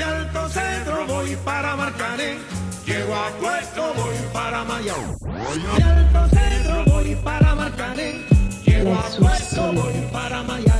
[0.00, 2.38] De Alto Cedro voy para Marcané.
[2.86, 5.14] Llego a Puerto, voy para Mayao.
[5.76, 8.24] De Alto Cedro voy para Marcané.
[8.64, 10.79] Llego a Puerto, voy para Mayarín.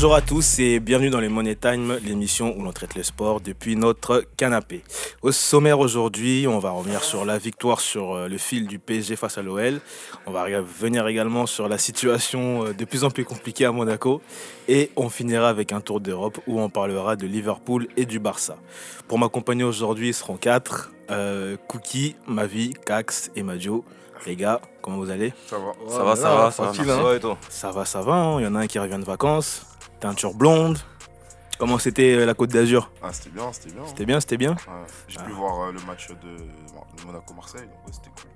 [0.00, 3.42] Bonjour à tous et bienvenue dans les Money Time, l'émission où l'on traite le sport
[3.42, 4.82] depuis notre canapé.
[5.20, 9.14] Au sommaire aujourd'hui, on va revenir sur la victoire sur euh, le fil du PSG
[9.16, 9.78] face à l'OL.
[10.24, 14.22] On va revenir également sur la situation euh, de plus en plus compliquée à Monaco.
[14.68, 18.56] Et on finira avec un tour d'Europe où on parlera de Liverpool et du Barça.
[19.06, 20.92] Pour m'accompagner aujourd'hui, ils seront quatre.
[21.10, 23.84] Euh, Cookie, Mavi, Cax et Madio.
[24.24, 25.34] Les gars, comment vous allez?
[25.46, 25.72] Ça va.
[25.90, 27.04] Ça va, ça va, ça va, hein.
[27.04, 27.36] Ouais, et toi?
[27.50, 28.14] Ça va, ça va.
[28.14, 28.40] hein.
[28.40, 29.66] Il y en a un qui revient de vacances.
[30.00, 30.78] Teinture blonde.
[31.58, 32.90] Comment c'était euh, la Côte d'Azur?
[33.02, 33.86] Ah, c'était bien, c'était bien.
[33.86, 34.52] C'était bien, c'était bien.
[34.52, 38.30] Ouais, J'ai pu voir euh, le match de, de Monaco-Marseille, donc ouais, c'était cool.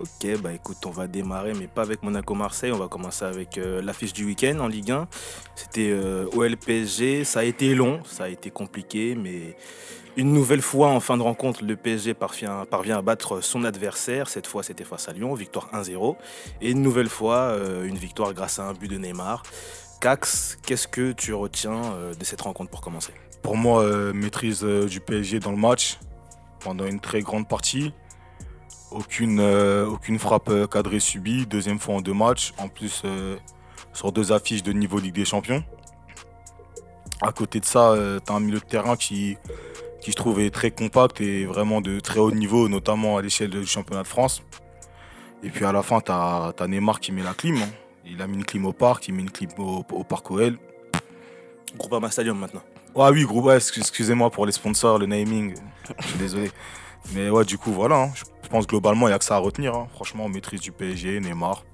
[0.00, 2.70] Ok, bah écoute, on va démarrer, mais pas avec Monaco-Marseille.
[2.70, 5.08] On va commencer avec euh, l'affiche du week-end en Ligue 1.
[5.56, 7.24] C'était euh, OL-PSG.
[7.24, 9.56] Ça a été long, ça a été compliqué, mais
[10.16, 14.28] une nouvelle fois en fin de rencontre, le PSG parvient, parvient à battre son adversaire.
[14.28, 16.16] Cette fois, c'était face à Lyon, victoire 1-0.
[16.60, 19.42] Et une nouvelle fois, euh, une victoire grâce à un but de Neymar.
[20.00, 23.12] Cax, qu'est-ce que tu retiens euh, de cette rencontre pour commencer?
[23.42, 25.98] Pour moi, euh, maîtrise euh, du PSG dans le match
[26.60, 27.92] pendant une très grande partie.
[28.90, 31.46] Aucune, frappe cadrée subie.
[31.46, 32.54] Deuxième fois en deux matchs.
[32.58, 33.02] En plus,
[33.92, 35.62] sur deux affiches de niveau Ligue des Champions.
[37.20, 39.36] À côté de ça, tu as un milieu de terrain qui,
[40.00, 43.50] qui je trouve est très compact et vraiment de très haut niveau, notamment à l'échelle
[43.50, 44.42] du championnat de France.
[45.42, 47.56] Et puis à la fin, tu as, Neymar qui met la clim.
[47.56, 47.87] hein.
[48.10, 50.58] Il a mis une clim au parc, il met une clim au, au parc OL.
[51.76, 52.62] Groupama Stadium maintenant.
[52.94, 55.54] Ouais, oui, excu- excusez-moi pour les sponsors, le naming.
[56.00, 56.50] Je suis désolé.
[57.14, 57.96] Mais ouais, du coup, voilà.
[58.04, 58.12] hein.
[58.42, 59.74] Je pense globalement, il n'y a que ça à retenir.
[59.74, 59.86] hein.
[59.94, 61.64] Franchement, maîtrise du PSG, Neymar.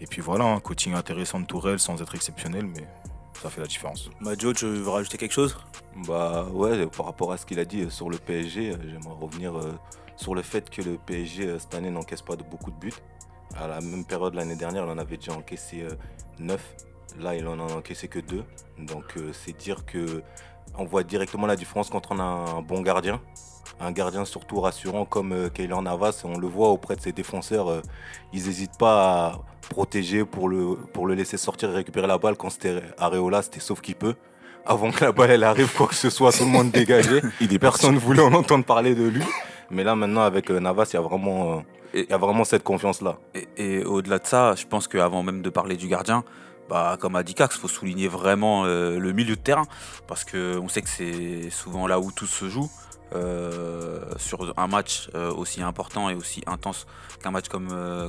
[0.00, 2.84] Et puis voilà, un coaching intéressant de Tourelle sans être exceptionnel, mais
[3.40, 4.10] ça fait la différence.
[4.20, 5.56] Majo, tu veux rajouter quelque chose?
[6.06, 9.56] Bah ouais, par rapport à ce qu'il a dit sur le PSG, euh, j'aimerais revenir
[9.58, 9.72] euh,
[10.16, 12.92] sur le fait que le PSG euh, cette année n'encaisse pas de beaucoup de buts.
[13.58, 15.86] À la même période l'année dernière, il en avait déjà encaissé
[16.38, 16.60] 9.
[17.20, 18.42] Là, il en a encaissé que 2.
[18.78, 20.22] Donc euh, c'est dire que
[20.78, 23.20] on voit directement la différence quand on a un bon gardien.
[23.80, 27.68] Un gardien surtout rassurant comme euh, Keylor Navas, on le voit auprès de ses défenseurs,
[27.68, 27.80] euh,
[28.32, 32.36] ils n'hésitent pas à protéger pour le, pour le laisser sortir et récupérer la balle.
[32.36, 34.14] Quand c'était Areola, c'était sauf qu'il peut.
[34.64, 37.20] Avant que la balle elle arrive, quoi que ce soit, tout le monde dégagé.
[37.40, 39.24] Il est Personne ne voulait en entendre parler de lui.
[39.72, 41.60] Mais là maintenant avec euh, Navas, il y a vraiment, euh,
[41.94, 43.18] il y a vraiment cette confiance-là.
[43.34, 46.24] Et, et au-delà de ça, je pense qu'avant même de parler du gardien,
[46.68, 49.66] bah, comme a dit Cax, il faut souligner vraiment euh, le milieu de terrain.
[50.06, 52.70] Parce qu'on sait que c'est souvent là où tout se joue.
[53.14, 56.86] Euh, sur un match euh, aussi important et aussi intense
[57.22, 58.08] qu'un match comme, euh,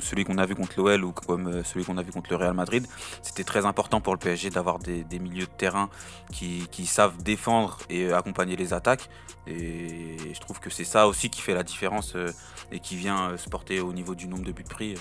[0.00, 2.54] celui qu'on a vu contre l'OL ou comme celui qu'on a vu contre le Real
[2.54, 2.86] Madrid,
[3.22, 5.90] c'était très important pour le PSG d'avoir des, milieux de terrain
[6.32, 9.08] qui, savent défendre et accompagner les attaques.
[9.46, 12.16] Et je trouve que c'est ça aussi qui fait la différence
[12.72, 14.96] et qui vient se porter au niveau du nombre de buts pris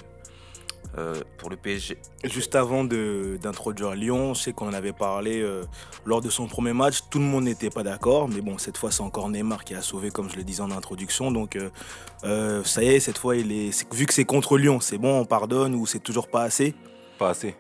[0.98, 1.98] euh, pour le PSG.
[2.24, 5.64] Juste avant d'introduire Lyon, je sais qu'on en avait parlé euh,
[6.06, 7.00] lors de son premier match.
[7.10, 9.82] Tout le monde n'était pas d'accord, mais bon, cette fois, c'est encore Neymar qui a
[9.82, 11.32] sauvé, comme je le disais en introduction.
[11.32, 11.58] Donc,
[12.24, 15.20] euh, ça y est, cette fois, il est, vu que c'est contre Lyon, c'est bon,
[15.20, 16.74] on pardonne ou c'est toujours pas assez?
[17.20, 17.56] Pas assez.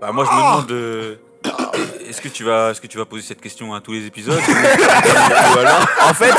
[0.00, 1.16] Bah, moi, je me demande euh,
[2.08, 4.38] est-ce que, tu vas, est-ce que tu vas poser cette question à tous les épisodes
[4.38, 6.32] En fait,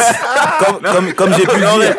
[0.60, 1.96] comme, comme, comme j'ai pu le dire,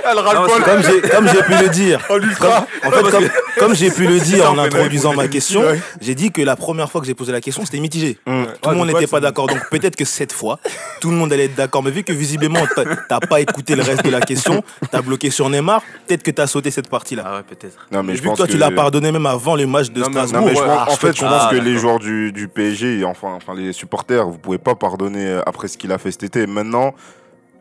[1.13, 5.15] comme j'ai, pu le dire, en fait, comme, comme j'ai pu le dire en introduisant
[5.15, 5.63] ma question,
[6.01, 8.19] j'ai dit que la première fois que j'ai posé la question, c'était mitigé.
[8.25, 9.47] Tout le Ouais, monde n'était pas d'accord.
[9.47, 10.59] Donc peut-être que cette fois,
[11.01, 11.83] tout le monde allait être d'accord.
[11.83, 12.61] Mais vu que visiblement,
[13.09, 16.47] t'as- pas écouté le reste de la question, t'as bloqué sur Neymar, peut-être que t'as
[16.47, 17.23] sauté cette partie-là.
[17.27, 17.87] Ah ouais, peut-être.
[17.93, 20.01] Non, mais Mais je vu que toi, tu l'as pardonné même avant le match de
[20.01, 20.41] Non, mais, Strasbourg.
[20.41, 21.99] non, mais je Ouais, pense- ah, en je fait, je pense Ah, que les joueurs
[21.99, 25.93] du, du PSG, et enfin, enfin les supporters, vous pouvez pas pardonner après ce qu'il
[25.93, 26.47] a fait cet été.
[26.47, 26.95] Maintenant,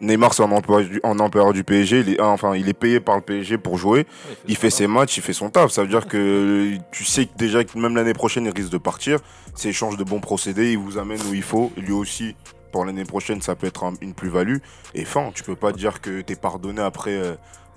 [0.02, 2.00] Neymar, c'est un empereur du, un empereur du PSG.
[2.00, 4.06] Il est, enfin, il est payé par le PSG pour jouer.
[4.48, 5.72] Il fait ses matchs, il fait son taf.
[5.72, 8.78] Ça veut dire que tu sais que déjà que même l'année prochaine, il risque de
[8.78, 9.20] partir.
[9.56, 11.72] C'est échange de bons procédés, il vous amène où il faut.
[11.78, 12.36] Lui aussi,
[12.72, 14.58] pour l'année prochaine, ça peut être un- une plus-value.
[14.96, 17.36] Et fin, tu peux pas dire que t'es pardonné après euh,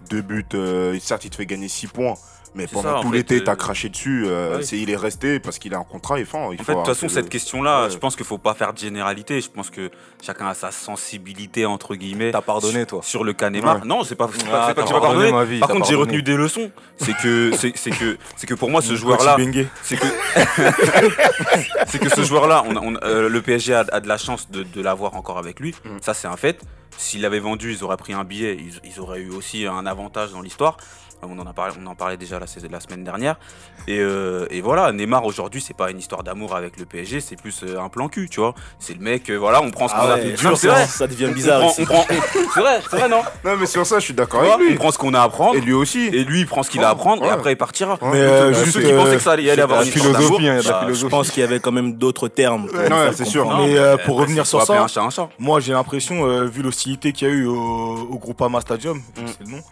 [0.09, 0.45] deux buts.
[0.55, 2.15] euh, certes, il te fait gagner 6 points.
[2.55, 4.25] Mais pendant ça, tout l'été, euh, t'as craché dessus.
[4.27, 4.65] euh, ouais.
[4.73, 6.51] il est resté parce qu'il a un contrat et fin.
[6.53, 7.91] Il En faut fait, de toute façon, cette le- question-là, Ouais.
[7.91, 9.41] je pense qu'il faut pas faire de généralité.
[9.41, 9.91] Je pense que
[10.23, 12.31] chacun a sa sensibilité, entre guillemets.
[12.31, 13.35] T'as pardonné, toi Sur le.
[13.41, 13.61] Ouais.
[13.85, 15.95] Non, c'est pas, c'est pas, Ah, que j'ai pas pardonné, ma vie, Par contre, j'ai
[15.97, 16.71] retenu des leçons.
[16.97, 19.37] C'est que, c'est que, c'est que pour moi, ce joueur-là,
[19.83, 20.07] c'est que,
[21.87, 24.63] c'est que ce joueur-là, on on euh, le PSG a, a de la chance de,
[24.63, 25.75] de l'avoir encore avec lui.
[25.85, 25.99] Mm.
[26.03, 26.61] Ça, c'est un fait.
[26.97, 30.31] S'il l'avait vendu, ils auraient pris un billet, ils, ils auraient eu aussi un avantage
[30.33, 30.77] dans l'histoire.
[31.23, 33.37] On en, a parlé, on en parlait déjà la, la semaine dernière.
[33.89, 37.37] Et, euh, et voilà, Neymar aujourd'hui, c'est pas une histoire d'amour avec le PSG, c'est
[37.37, 38.55] plus euh, un plan cul, tu vois.
[38.79, 40.87] C'est le mec, euh, voilà, on prend ce qu'on Ah a ouais, c'est vrai.
[40.87, 41.81] ça devient On bizarre prend- ici.
[41.83, 42.05] on prend-
[42.55, 44.75] C'est vrai, c'est vrai, non Non, mais sur ça, je suis d'accord avec On lui.
[44.75, 45.57] prend ce qu'on a à apprendre.
[45.57, 46.07] Et lui aussi.
[46.09, 47.99] Et lui, il prend ce qu'il a à apprendre et après il partira.
[48.03, 50.47] Mais euh, juste, ceux qui euh, pensaient que ça allait y aller avoir une philosophie,
[50.49, 51.01] hein, bah, philosophie.
[51.01, 52.69] Je pense qu'il y avait quand même d'autres termes.
[52.69, 53.47] faire c'est sûr.
[53.57, 55.29] Mais, pour revenir sur ça, un chat un chat.
[55.39, 57.55] Moi, j'ai l'impression, vu l'hostilité qu'il y a eu au,
[58.11, 59.63] au Groupama Stadium, c'est le nom,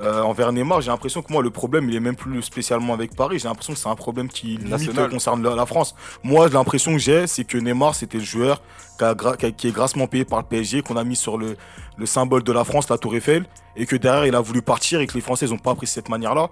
[0.00, 3.14] euh, envers Neymar, j'ai l'impression que moi, le problème, il est même plus spécialement avec
[3.14, 3.38] Paris.
[3.38, 5.10] J'ai l'impression que c'est un problème qui limite National.
[5.10, 5.94] concerne la, la France.
[6.22, 8.62] Moi, l'impression que j'ai, c'est que Neymar, c'était le joueur
[8.98, 11.56] qui, a est grassement payé par le PSG, qu'on a mis sur le,
[11.96, 13.44] le symbole de la France, la Tour Eiffel,
[13.76, 15.90] et que derrière, il a voulu partir et que les Français n'ont pas appris de
[15.90, 16.50] cette manière-là.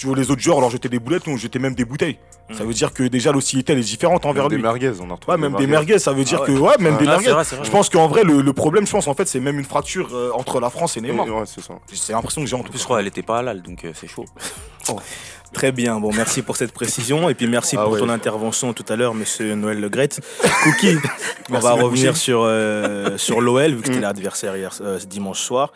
[0.00, 2.16] Tu vois, les autres joueurs leur jetaient des boulettes, nous, on jetait même des bouteilles.
[2.56, 4.62] Ça veut dire que déjà, l'hostilité, elle est différente envers Des lui.
[4.62, 5.36] merguez, on a retrouvé.
[5.36, 6.54] Ouais, même des merguez, ça veut dire Ah ouais.
[6.56, 6.58] que.
[6.60, 7.30] Ouais, même des Ah, merguez.
[7.32, 7.64] vrai, c'est vrai.
[7.66, 10.08] Je pense qu'en vrai, le, le problème, je pense, en fait, c'est même une fracture
[10.14, 11.26] euh, entre la France et Neymar.
[11.28, 11.74] Ouais, c'est ça.
[11.92, 13.84] C'est l'impression que j'ai en En tout plus, je crois qu'elle était pas halal, donc
[13.84, 14.24] euh, c'est chaud.
[15.52, 17.98] Très bien, bon merci pour cette précision et puis merci Ah pour ouais.
[17.98, 20.08] ton intervention tout à l'heure, monsieur Noël Le Gret.
[20.62, 20.96] Cookie,
[21.48, 22.14] on Merci va revenir bouger.
[22.14, 24.02] sur, euh, sur l'OL, vu que c'était Mm.
[24.02, 25.72] l'adversaire hier euh, ce dimanche soir.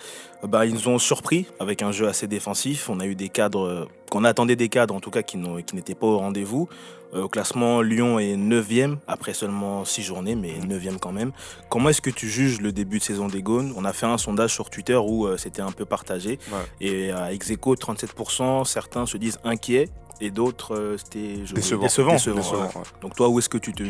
[0.49, 2.91] Bah, ils nous ont surpris avec un jeu assez défensif.
[2.91, 5.94] On a eu des cadres, euh, qu'on attendait des cadres en tout cas qui n'étaient
[5.94, 6.69] pas au rendez-vous.
[7.14, 11.32] Euh, au classement, Lyon est 9e après seulement 6 journées, mais 9e quand même.
[11.70, 13.73] Comment est-ce que tu juges le début de saison des Gaunes?
[13.76, 16.38] On a fait un sondage sur Twitter où euh, c'était un peu partagé.
[16.50, 16.87] Ouais.
[16.87, 19.88] Et à Execo, 37%, certains se disent inquiets
[20.20, 21.82] et d'autres, euh, c'était je- Décevant.
[21.82, 22.12] Décevant.
[22.12, 22.66] Décevant, Décevant, ouais.
[22.76, 22.82] ouais.
[23.02, 23.82] Donc toi, où est-ce que tu te,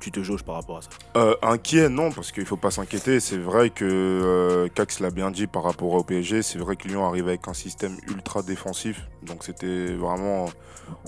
[0.00, 3.20] tu te jauges par rapport à ça Euh, inquiet, non, parce qu'il faut pas s'inquiéter.
[3.20, 6.42] C'est vrai que euh, Cax l'a bien dit par rapport au PSG.
[6.42, 9.02] C'est vrai que Lyon arrive avec un système ultra défensif.
[9.22, 10.46] Donc c'était vraiment.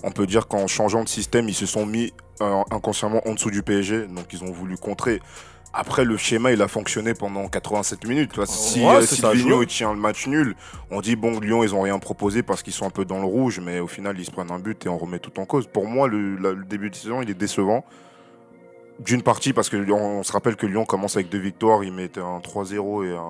[0.03, 3.51] On peut dire qu'en changeant de système, ils se sont mis euh, inconsciemment en dessous
[3.51, 4.07] du PSG.
[4.07, 5.21] Donc ils ont voulu contrer.
[5.77, 8.31] Après, le schéma, il a fonctionné pendant 87 minutes.
[8.31, 9.01] Tu vois, si Ouais, euh,
[9.33, 10.55] Silvino il tient le match nul,
[10.91, 13.25] on dit bon, Lyon, ils ont rien proposé parce qu'ils sont un peu dans le
[13.27, 15.67] rouge, mais au final, ils se prennent un but et on remet tout en cause.
[15.67, 17.85] Pour moi, le, la- le début de saison, il est décevant.
[19.01, 22.19] D'une partie, parce que on se rappelle que Lyon commence avec deux victoires, ils mettent
[22.19, 23.23] un 3-0 et un,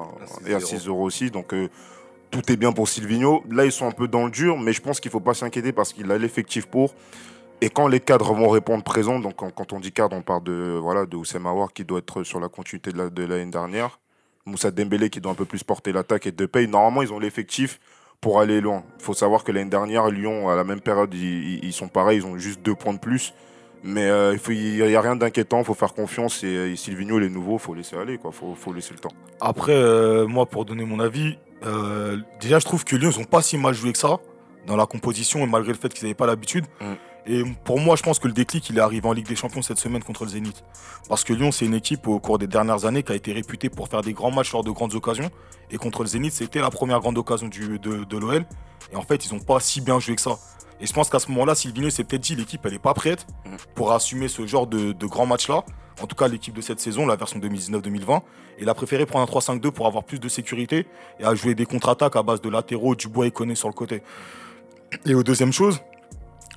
[0.46, 1.30] et un 6-0 aussi.
[1.30, 1.68] Donc euh,
[2.30, 3.42] tout est bien pour Silvino.
[3.50, 5.32] Là, ils sont un peu dans le dur, mais je pense qu'il ne faut pas
[5.32, 6.94] s'inquiéter parce qu'il a l'effectif pour.
[7.64, 10.44] Et quand les cadres vont répondre présent, donc quand, quand on dit cadre, on parle
[10.44, 13.50] de, voilà, de Oussem Aouar qui doit être sur la continuité de la- de l'année
[13.50, 14.00] dernière,
[14.44, 16.66] Moussa Dembélé qui doit un peu plus porter l'attaque et Depay.
[16.66, 17.80] Normalement, ils ont l'effectif
[18.20, 18.84] pour aller loin.
[18.98, 22.26] Il faut savoir que l'année dernière, Lyon, à la même période, ils, sont pareils, ils
[22.26, 23.32] ont juste deux points de plus.
[23.82, 26.44] Mais euh, il n'y a rien d'inquiétant, il faut faire confiance.
[26.44, 29.00] Et, et Silvino, il est nouveau, il faut laisser aller, il faut, faut laisser le
[29.00, 29.12] temps.
[29.40, 33.24] Après, euh, moi, pour donner mon avis, euh, déjà, je trouve que Lyon, ils ont
[33.24, 34.18] pas si mal joué que ça
[34.66, 36.66] dans la composition, et malgré le fait qu'ils n'avaient pas l'habitude.
[36.82, 36.92] Mm.
[37.26, 39.62] Et pour moi, je pense que le déclic, il est arrivé en Ligue des Champions
[39.62, 40.62] cette semaine contre le Zénith.
[41.08, 43.70] Parce que Lyon, c'est une équipe au cours des dernières années qui a été réputée
[43.70, 45.30] pour faire des grands matchs lors de grandes occasions.
[45.70, 48.44] Et contre le Zénith, c'était la première grande occasion du, de, l'OL.
[48.92, 50.38] Et en fait, ils n'ont pas si bien joué que ça.
[50.80, 53.26] Et je pense qu'à ce moment-là, Silvino s'est peut-être dit l'équipe, elle n'est pas prête
[53.74, 55.64] pour assumer ce genre de, de grands matchs-là.
[56.02, 58.20] En tout cas, l'équipe de cette saison, la version 2019-2020.
[58.58, 60.86] Il a préféré prendre un 3-5-2 pour avoir plus de sécurité
[61.20, 64.02] et à jouer des contre-attaques à base de latéraux, Dubois et Koné sur le côté.
[65.06, 65.80] Et aux deuxième chose,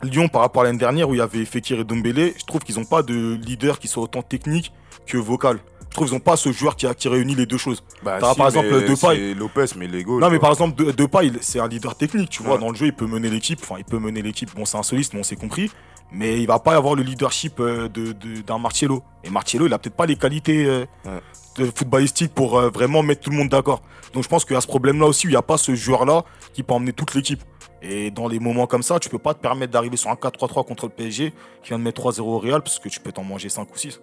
[0.03, 2.61] Lyon, par rapport à l'année dernière où il y avait Fekir et Dombélé, je trouve
[2.61, 4.71] qu'ils n'ont pas de leader qui soit autant technique
[5.07, 5.59] que vocal.
[5.89, 7.83] Je trouve qu'ils n'ont pas ce joueur qui, a, qui réunit les deux choses.
[8.03, 9.33] Bah, Par- par exemple, Depay.
[9.33, 10.19] Lopez, mais Lego.
[10.19, 12.55] Non, mais par exemple, De- Depay, c'est un leader technique, tu vois.
[12.55, 12.59] Ouais.
[12.59, 13.59] Dans le jeu, il peut mener l'équipe.
[13.63, 14.53] Enfin, il peut mener l'équipe.
[14.55, 15.71] Bon, c'est un soliste, mais on s'est compris.
[16.11, 19.01] Mais il va pas avoir le leadership euh, de- de- d'un Martiello.
[19.23, 21.71] Et Martiello, il a peut-être pas les qualités euh, Ouais.
[21.75, 23.81] footballistiques pour euh, vraiment mettre tout le monde d'accord.
[24.13, 25.73] Donc je pense qu'il y a ce problème-là aussi où il n'y a pas ce
[25.75, 26.23] joueur-là
[26.53, 27.41] qui peut emmener toute l'équipe.
[27.81, 30.65] Et dans les moments comme ça, tu peux pas te permettre d'arriver sur un 4-3-3
[30.65, 31.31] contre le PSG
[31.61, 33.77] qui vient de mettre 3-0 au Real parce que tu peux t'en manger 5 ou
[33.77, 34.01] 6.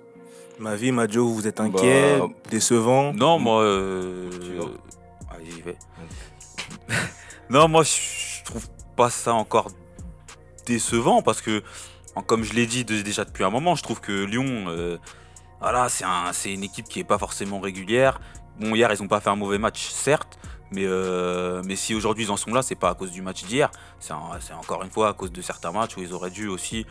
[0.58, 3.12] Ma vie, Majo, vous êtes inquiet, Bah, décevant?
[3.12, 3.62] Non, moi.
[3.62, 4.30] Euh...
[5.30, 5.76] Allez, j'y vais.
[7.50, 9.68] non, moi, je trouve pas ça encore
[10.64, 11.62] décevant parce que,
[12.26, 14.96] comme je l'ai dit déjà depuis un moment, je trouve que Lyon, euh,
[15.60, 18.20] voilà, c'est un, c'est une équipe qui est pas forcément régulière.
[18.60, 20.38] Bon, hier, ils ont pas fait un mauvais match, certes.
[20.70, 23.44] Mais, euh, mais si aujourd'hui ils en sont là, c'est pas à cause du match
[23.44, 23.70] d'hier.
[24.00, 26.84] C'est un- encore une fois à cause de certains matchs où ils auraient dû aussi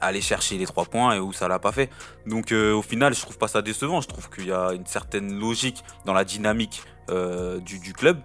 [0.00, 1.90] aller chercher les trois points et où ça l'a pas fait.
[2.26, 4.00] Donc euh, au final, je trouve pas ça décevant.
[4.00, 8.18] Je trouve qu'il y a une certaine logique dans la dynamique euh, du, du club.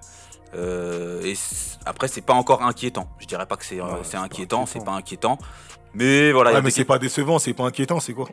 [0.56, 1.34] Et
[1.86, 3.08] après, c'est pas encore inquiétant.
[3.20, 5.38] Je dirais pas que c'est Ouais, inquiétant, c'est pas inquiétant.
[5.94, 8.28] Mais voilà, mais c'est pas décevant, c'est pas inquiétant, c'est quoi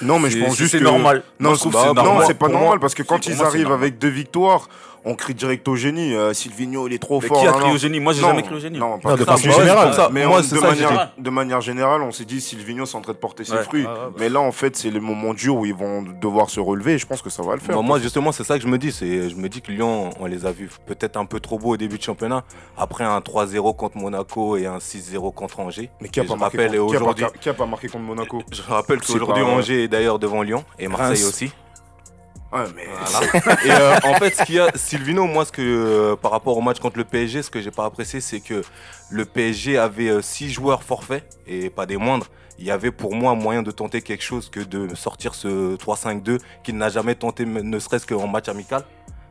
[0.00, 1.22] Non, mais je pense juste c'est que- normal.
[1.40, 2.24] Non, bah, c'est non, normal.
[2.26, 4.68] c'est pas normal parce que quand ils moi, arrivent avec deux victoires,
[5.04, 6.14] on crie direct au génie.
[6.14, 7.40] euh, Silvino, il est trop Mais fort.
[7.40, 8.78] qui a non, crié au génie Moi, j'ai Non, jamais crié au génie.
[8.78, 9.92] Non, pas Non, de façon mais- générale.
[10.12, 12.96] Mais Moi, on- c'est de, ça manière, de manière générale, on s'est dit Silvino c'est
[12.96, 13.64] en train de porter ses Ouais.
[13.64, 13.84] fruits.
[13.84, 14.12] Ah, ouais, bah.
[14.20, 16.92] Mais là, en fait, c'est le moment dur où ils vont devoir se relever.
[16.92, 17.74] Et je pense que ça va le faire.
[17.74, 20.10] Bah, moi justement c'est ça que je me dis, c'est je me dis que Lyon
[20.20, 22.44] on les a vus peut-être un peu trop beaux au début de championnat,
[22.78, 25.90] après un 3-0 contre Monaco et un 6-0 contre Angers.
[26.00, 26.58] mais qui a, pas marqué
[26.92, 29.84] qui a pas- aujourd'hui qui a pas marqué contre Monaco je rappelle C'est qu'aujourd'hui Angers
[29.84, 31.28] est d'ailleurs devant Lyon et Marseille Reims.
[31.28, 31.52] aussi.
[32.52, 33.58] Ouais, mais Voilà.
[33.64, 36.54] et euh, en fait, ce qu'il y a, Silvino, moi, ce que euh, par rapport
[36.56, 38.62] au match contre le PSG, ce que j'ai pas apprécié, c'est que
[39.10, 42.26] le PSG avait 6 joueurs forfaits et pas des moindres.
[42.58, 46.38] Il y avait pour moi moyen de tenter quelque chose que de sortir ce 3-5-2
[46.62, 48.84] qu'il n'a jamais tenté, ne serait-ce qu'en match amical.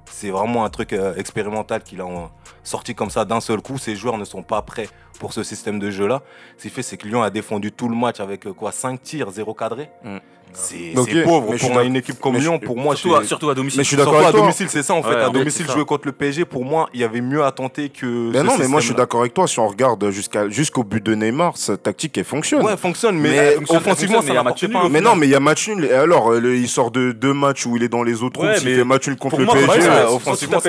[0.09, 2.25] C'est vraiment un truc euh, expérimental qu'il a euh,
[2.63, 3.77] sorti comme ça d'un seul coup.
[3.77, 4.89] Ces joueurs ne sont pas prêts
[5.21, 6.23] pour ce système de jeu-là.
[6.57, 9.03] Ce qui fait, c'est que Lyon a défendu tout le match avec euh, quoi 5
[9.03, 9.91] tirs, 0 cadré.
[10.03, 10.17] Mm.
[10.53, 12.59] C'est Ok, c'est pauvre pour une équipe comme Lyon.
[12.59, 13.79] Pour moi, Surtout, à, surtout à domicile.
[13.79, 14.41] Mais je suis d'accord à avec toi.
[14.41, 15.09] domicile, c'est ça en fait.
[15.09, 17.51] Ouais, à domicile, c'est jouer contre le PSG, pour moi, il y avait mieux à
[17.51, 18.31] tenter que.
[18.31, 19.47] Ben ce non, mais moi je suis d'accord avec toi.
[19.47, 22.63] Si on regarde jusqu'à jusqu'au but de Neymar, sa tactique elle fonctionne.
[22.63, 24.79] Ouais, fonctionne, mais, Mais fonctionne, offensivement, il ça match pas.
[24.79, 25.85] un mais non, mais il y a match nul.
[25.85, 28.41] Et alors, euh, le- il sort de deux matchs où il est dans les autres
[28.41, 29.79] Ouais, mais fait match nul contre le PSG.
[30.09, 30.59] offensivement.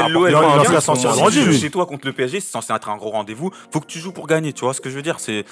[1.30, 1.58] Il joues lui.
[1.58, 3.50] chez toi contre le PSG, c'est censé être un gros rendez-vous.
[3.70, 4.52] Faut que tu joues pour gagner.
[4.52, 5.44] Tu vois ce que je veux dire C'est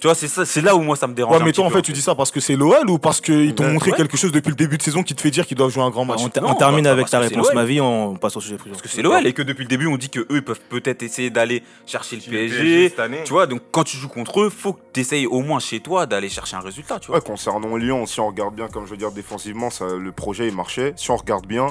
[0.00, 1.34] tu vois, c'est ça, c'est là où moi ça me dérange.
[1.36, 2.90] Ouais, un mais petit toi, en peu, fait, tu dis ça parce que c'est l'OL
[2.90, 3.72] ou parce qu'ils t'ont Ouais.
[3.72, 3.96] montré Ouais.
[3.96, 5.90] quelque chose depuis le début de saison qui te fait dire qu'ils doivent jouer un
[5.90, 6.20] grand match?
[6.22, 8.56] On, ter- Non, on termine bah, avec ta réponse, ma vie, on passe au sujet
[8.58, 8.70] suivant.
[8.76, 10.60] Parce que c'est l'OL et que depuis le début on dit que eux ils peuvent
[10.68, 12.56] peut-être essayer d'aller chercher le Le PSG.
[12.58, 13.20] PSG cette année.
[13.24, 15.80] Tu vois, donc quand tu joues contre eux, faut que tu essayes au moins chez
[15.80, 16.98] toi d'aller chercher un résultat.
[16.98, 17.16] Tu vois.
[17.16, 20.48] Ouais, concernant Lyon, si on regarde bien, comme je veux dire, défensivement, ça, le projet
[20.48, 20.92] il marchait.
[20.96, 21.66] Si on regarde bien,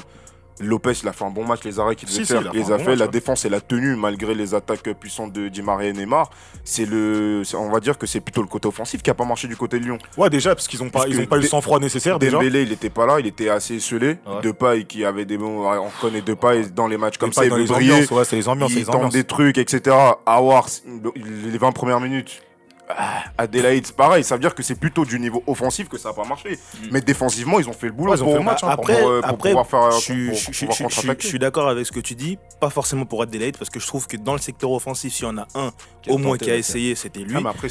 [0.59, 2.71] Lopez il a fait un bon match, les arrêts qu'il devait Si, il a les
[2.71, 3.11] a fait, la ouais.
[3.11, 6.29] défense et la tenue malgré les attaques puissantes de Di Maria et Neymar.
[6.63, 9.47] C'est le, on va dire que c'est plutôt le côté offensif qui a pas marché
[9.47, 9.97] du côté de Lyon.
[10.17, 12.37] Ouais, déjà, parce qu'ils ont pas, ils ont pas eu le sang-froid nécessaire déjà.
[12.37, 14.17] Dembélé, il était pas là, il était assez esselé.
[14.25, 14.41] Ouais.
[14.43, 17.57] Depay qui avait des mots, on connaît Depay dans les matchs comme ça, il veut
[17.59, 17.93] les briller.
[17.93, 19.95] ambiances, ouais, c'est les ambiances, il les tente des trucs, etc.
[20.25, 20.67] Awar,
[21.15, 22.41] les 20 premières minutes.
[22.89, 26.09] Ah, Adelaide, c'est pareil, ça veut dire que c'est plutôt du niveau offensif que ça
[26.09, 26.59] n'a pas marché.
[26.91, 28.75] Mais défensivement, ils ont fait le boulot Ouais, ils ont pour, fait le match, hein,
[28.75, 30.73] pour- Après, pour, euh, pour après pouvoir faire je, pour je- je- pouvoir je- je-
[30.77, 31.21] je- contre-attaquer.
[31.23, 33.87] je suis d'accord avec ce que tu dis, pas forcément pour Adelaide, parce que je
[33.87, 35.71] trouve que dans le secteur offensif, s'il y en a un
[36.01, 37.33] Qui a au moins qui a essayé, c'était lui.
[37.37, 37.69] Ah, mais après,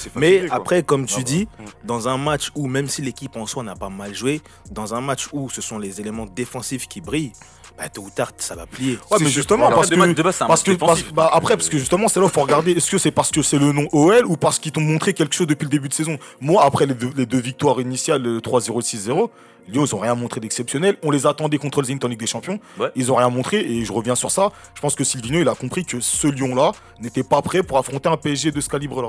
[0.77, 1.65] Mais comme tu Ah, dis, bah.
[1.85, 4.41] dans un match où, même si l'équipe en soi n'a pas mal joué,
[4.71, 7.33] dans un match où ce sont les éléments défensifs qui brillent,
[7.79, 8.93] bah, tôt ou tard, ça va plier.
[9.11, 9.95] Ouais, mais C'est- justement, parce que.
[9.95, 12.27] de base, c'est un Parce match que, parce- bah, après, parce que justement, c'est là
[12.27, 14.59] où il faut regarder est-ce que c'est parce que c'est le nom OL ou parce
[14.59, 16.19] qu'ils t'ont montré quelque chose depuis le début de saison?
[16.41, 19.31] Moi, après les deux, les deux victoires initiales, le 3-0 et 6-0,
[19.69, 20.97] Lyon, ils ont rien montré d'exceptionnel.
[21.05, 22.59] On les attendait contre le Zenit en Ligue des Champions.
[22.81, 22.91] Ouais.
[22.97, 24.51] Ils ont rien montré et je reviens sur ça.
[24.75, 28.09] Je pense que Silvino, il a compris que ce Lyon-là n'était pas prêt pour affronter
[28.09, 29.09] un PSG de ce calibre-là.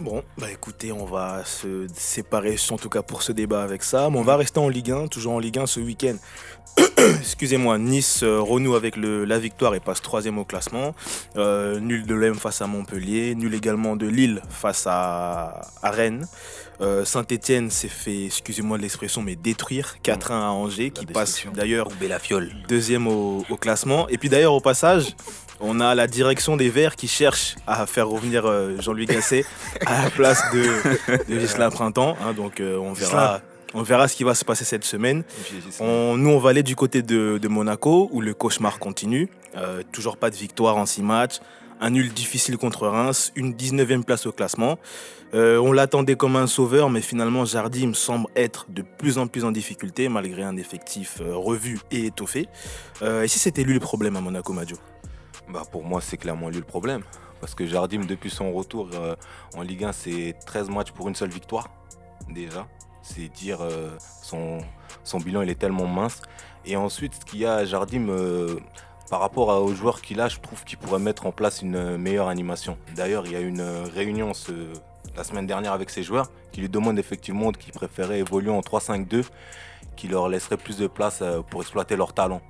[0.00, 4.08] Bon, bah écoutez, on va se séparer, en tout cas pour ce débat avec ça.
[4.10, 6.16] Mais on va rester en Ligue 1, toujours en Ligue 1 ce week-end.
[7.20, 10.94] Excusez-moi, Nice euh, renoue avec le- la victoire et passe troisième au classement.
[11.36, 16.26] Euh, nul de l'EM face à Montpellier, nul également de Lille face à, à Rennes.
[16.80, 21.88] Euh, Saint-Etienne s'est fait, excusez-moi de l'expression, mais détruire 4-1 à Angers, qui passe d'ailleurs
[22.68, 24.08] deuxième au, au classement.
[24.08, 25.14] Et puis d'ailleurs, au passage,
[25.60, 29.44] on a la direction des Verts qui cherche à faire revenir euh, Jean-Louis Gasset
[29.86, 32.16] à la place de, de Gislain Printemps.
[32.22, 32.32] hein.
[32.32, 33.40] donc euh, on, verra,
[33.74, 35.22] on verra ce qui va se passer cette semaine.
[35.80, 39.28] On- nous, on va aller du côté de, de Monaco où le cauchemar continue.
[39.56, 41.40] Euh, toujours pas de victoire en six matchs.
[41.82, 44.78] Un nul difficile contre Reims, une 19e place au classement.
[45.32, 49.44] Euh, on l'attendait comme un sauveur, mais finalement Jardim semble être de plus en plus
[49.44, 52.48] en difficulté malgré un effectif euh, revu et étoffé.
[53.00, 54.76] Euh, et si c'était lui le problème à Monaco, Madio?
[55.52, 57.02] Bah pour moi, c'est clairement lui le problème.
[57.40, 59.14] Parce que Jardim, depuis son retour euh,
[59.56, 61.68] en Ligue 1, c'est 13 matchs pour une seule victoire.
[62.28, 62.66] Déjà.
[63.02, 64.58] C'est dire euh, son,
[65.04, 66.20] son bilan, il est tellement mince.
[66.66, 68.58] Et ensuite, ce qu'il y a à Jardim, euh,
[69.08, 72.28] par rapport aux joueurs qu'il a, je trouve qu'il pourrait mettre en place une meilleure
[72.28, 72.76] animation.
[72.94, 74.72] D'ailleurs, il y a une réunion ce-
[75.16, 79.24] la semaine dernière avec ses joueurs qui lui demandent effectivement qu'ils préféraient évoluer en 3-5-2,
[79.96, 82.40] qui leur laisserait plus de place euh, pour exploiter leur talent.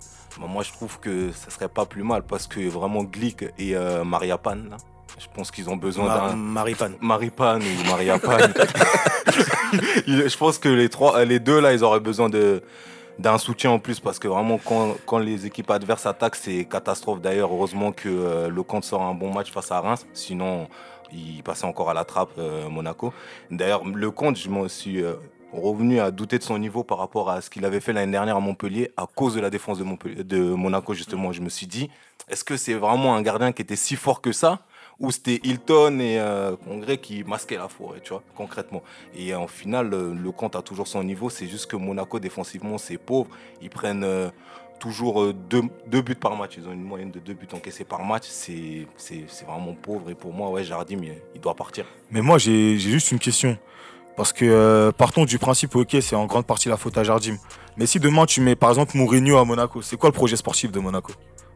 [0.41, 3.75] Bah, moi, je trouve que ça serait pas plus mal parce que vraiment Glick et
[3.77, 4.77] euh, Maria Pan, là,
[5.19, 6.37] je pense qu'ils ont besoin Mar- d'un.
[6.37, 6.95] Maripane.
[7.01, 8.37] Maripane ou Maria Pan.
[10.07, 12.63] Il- je pense que les, trois, les deux, là, ils auraient besoin de
[13.19, 17.21] d'un soutien en plus parce que vraiment quand, quand les équipes adverses attaquent c'est catastrophe
[17.21, 20.69] d'ailleurs heureusement que euh, le compte sort un bon match face à Reims sinon
[21.13, 23.13] il passait encore à la trappe euh, Monaco
[23.51, 25.15] d'ailleurs le compte je m'en suis euh,
[25.53, 28.37] revenu à douter de son niveau par rapport à ce qu'il avait fait l'année dernière
[28.37, 31.91] à Montpellier à cause de la défense de, Monaco justement je me suis dit
[32.29, 34.61] est-ce que c'est vraiment un gardien qui était si fort que ça?
[35.01, 38.83] Ou c'était Hilton et euh, Congrès qui masquaient la forêt, tu vois, concrètement?
[39.17, 41.31] Et en finale, le, compte a toujours son niveau.
[41.31, 43.31] C'est juste que Monaco, défensivement, c'est pauvre.
[43.63, 44.05] Ils prennent
[44.81, 46.55] toujours euh, deux, deux buts par match.
[46.59, 48.25] Ils ont une moyenne de deux buts encaissés par match.
[48.27, 48.87] C'est
[49.47, 50.11] vraiment pauvre.
[50.11, 50.99] Et pour moi, ouais, Jardim,
[51.35, 51.85] il, doit partir.
[52.11, 53.57] Mais moi, j'ai juste une question.
[54.17, 57.37] Parce que euh, partons du principe, ok, c'est en grande partie la faute à Jardim.
[57.77, 60.73] Mais si demain tu mets par exemple Mourinho à Monaco, c'est quoi le projet sportif
[60.73, 61.13] de Monaco?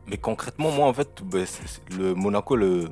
[0.06, 1.08] Mais concrètement, moi, en fait,
[1.46, 2.88] c'est- le Monaco, le,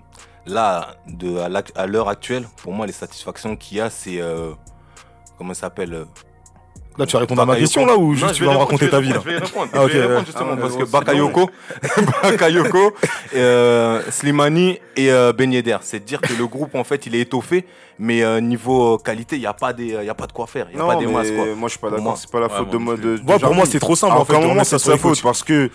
[0.46, 1.38] là, de,
[1.76, 4.20] à l'heure actuelle, pour moi, les satisfactions qu'il y a, c'est.
[4.20, 4.52] euh,
[5.38, 6.06] comment ça s'appelle
[6.98, 8.88] Là, tu vas répondre à ma question là ou Non, juste tu vas me raconter
[8.90, 10.84] ta vie là Je vais répondre, Ah, je vais ok, répondre justement Ah, parce que
[10.84, 11.50] Bakayoko,
[12.22, 12.92] Bakayoko
[13.34, 17.20] euh, Slimani et euh, Ben Yedder, c'est dire que le groupe en fait il est
[17.20, 17.66] étoffé,
[17.98, 20.46] mais euh, niveau qualité il n'y a, pas des- il y a pas de quoi
[20.46, 21.44] faire, il n'y a Non, pas des mais masses quoi.
[21.56, 22.96] moi je suis pas d'accord, c'est pas la faute de moi.
[22.96, 24.12] De, pour moi, c'est trop simple.
[24.16, 25.00] En fait, moment c'est ça coachs.
[25.00, 25.70] faute parce que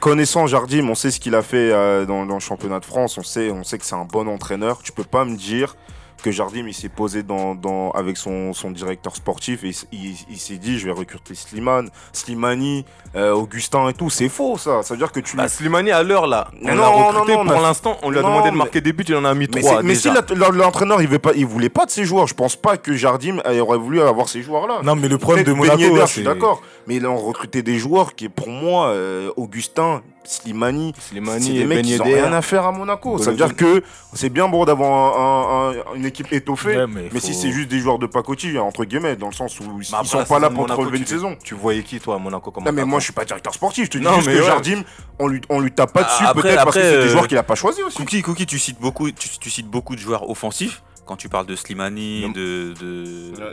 [0.00, 3.18] connaissant Jardim, on sait ce qu'il a fait euh, dans, dans le championnat de France,
[3.18, 4.78] on sait, on sait que c'est un bon entraîneur.
[4.82, 5.76] Tu peux pas me dire
[6.22, 9.86] que Jardim il s'est posé dans, dans- avec son, son directeur sportif et il, s-
[9.92, 12.84] il- il s'est dit je vais recruter Slimane, Slimani,
[13.16, 14.10] euh, Augustin et tout.
[14.10, 14.82] C'est faux ça.
[14.82, 17.50] Ça veut dire que tu Bah, Slimani à l'heure là, on non, recruté non, non,
[17.50, 19.24] on pour a- l'instant, on lui a Non, demandé de marquer des buts, il en
[19.24, 20.22] a mis mais, trois mais si déjà.
[20.52, 23.38] l'entraîneur il veut pas, il voulait pas de ses joueurs, je pense pas que Jardim
[23.46, 24.80] euh, aurait voulu avoir ces joueurs là.
[24.82, 26.62] Non, mais le problème de Ben Monaco, Yedder, je suis c'est- d'accord.
[26.86, 31.60] Mais ils ont recruté des joueurs qui, pour moi, euh, Augustin, Slimani, c'est Slimani des
[31.60, 33.18] et mecs Ben qui n'ont rien à faire à Monaco.
[33.18, 33.82] Ça veut dire que
[34.12, 37.50] c'est bien beau d'avoir un- un- un- une équipe étoffée, Ouais, mais, mais si c'est
[37.50, 40.38] juste des joueurs de pacotille, entre guillemets, dans le sens où ils après sont pas
[40.38, 41.36] là pour te Monaco, relever une tu- saison.
[41.42, 43.86] Tu voyais qui toi à Monaco comme Non, mais moi je suis pas directeur sportif,
[43.86, 44.46] je te dis Non, juste mais que ouais.
[44.46, 44.82] Jardim,
[45.18, 47.26] on lui, on lui tape pas Ah, dessus, peut-être parce que c'est des euh, joueurs
[47.26, 47.96] qu'il a pas choisis aussi.
[47.96, 50.82] Cookie, Cookie, tu cites beaucoup de joueurs offensifs.
[51.08, 53.04] Quand tu parles de Slimani, de, de,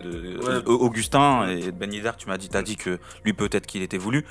[0.02, 0.62] de- Ouais.
[0.62, 3.82] de- Augustin et de Ben Yedder, tu m'as dit, t'as dit que lui peut-être qu'il
[3.82, 4.26] était voulu,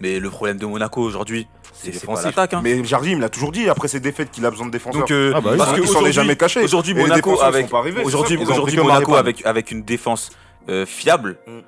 [0.00, 1.92] mais le problème de Monaco aujourd'hui, c'est
[2.24, 2.54] l'attaque.
[2.54, 2.60] hein.
[2.64, 5.02] Mais Jardim, il a toujours dit après ses défaites qu'il a besoin de défenseurs.
[5.02, 5.58] Donc, euh, Ah bah oui.
[5.58, 6.62] parce que qu'il s'en est jamais caché.
[6.64, 7.68] Aujourd'hui, Monaco avec
[8.02, 8.38] aujourd'hui,
[8.78, 10.30] Monaco avec une défense
[10.70, 11.36] euh, fiable.
[11.46, 11.58] Mm.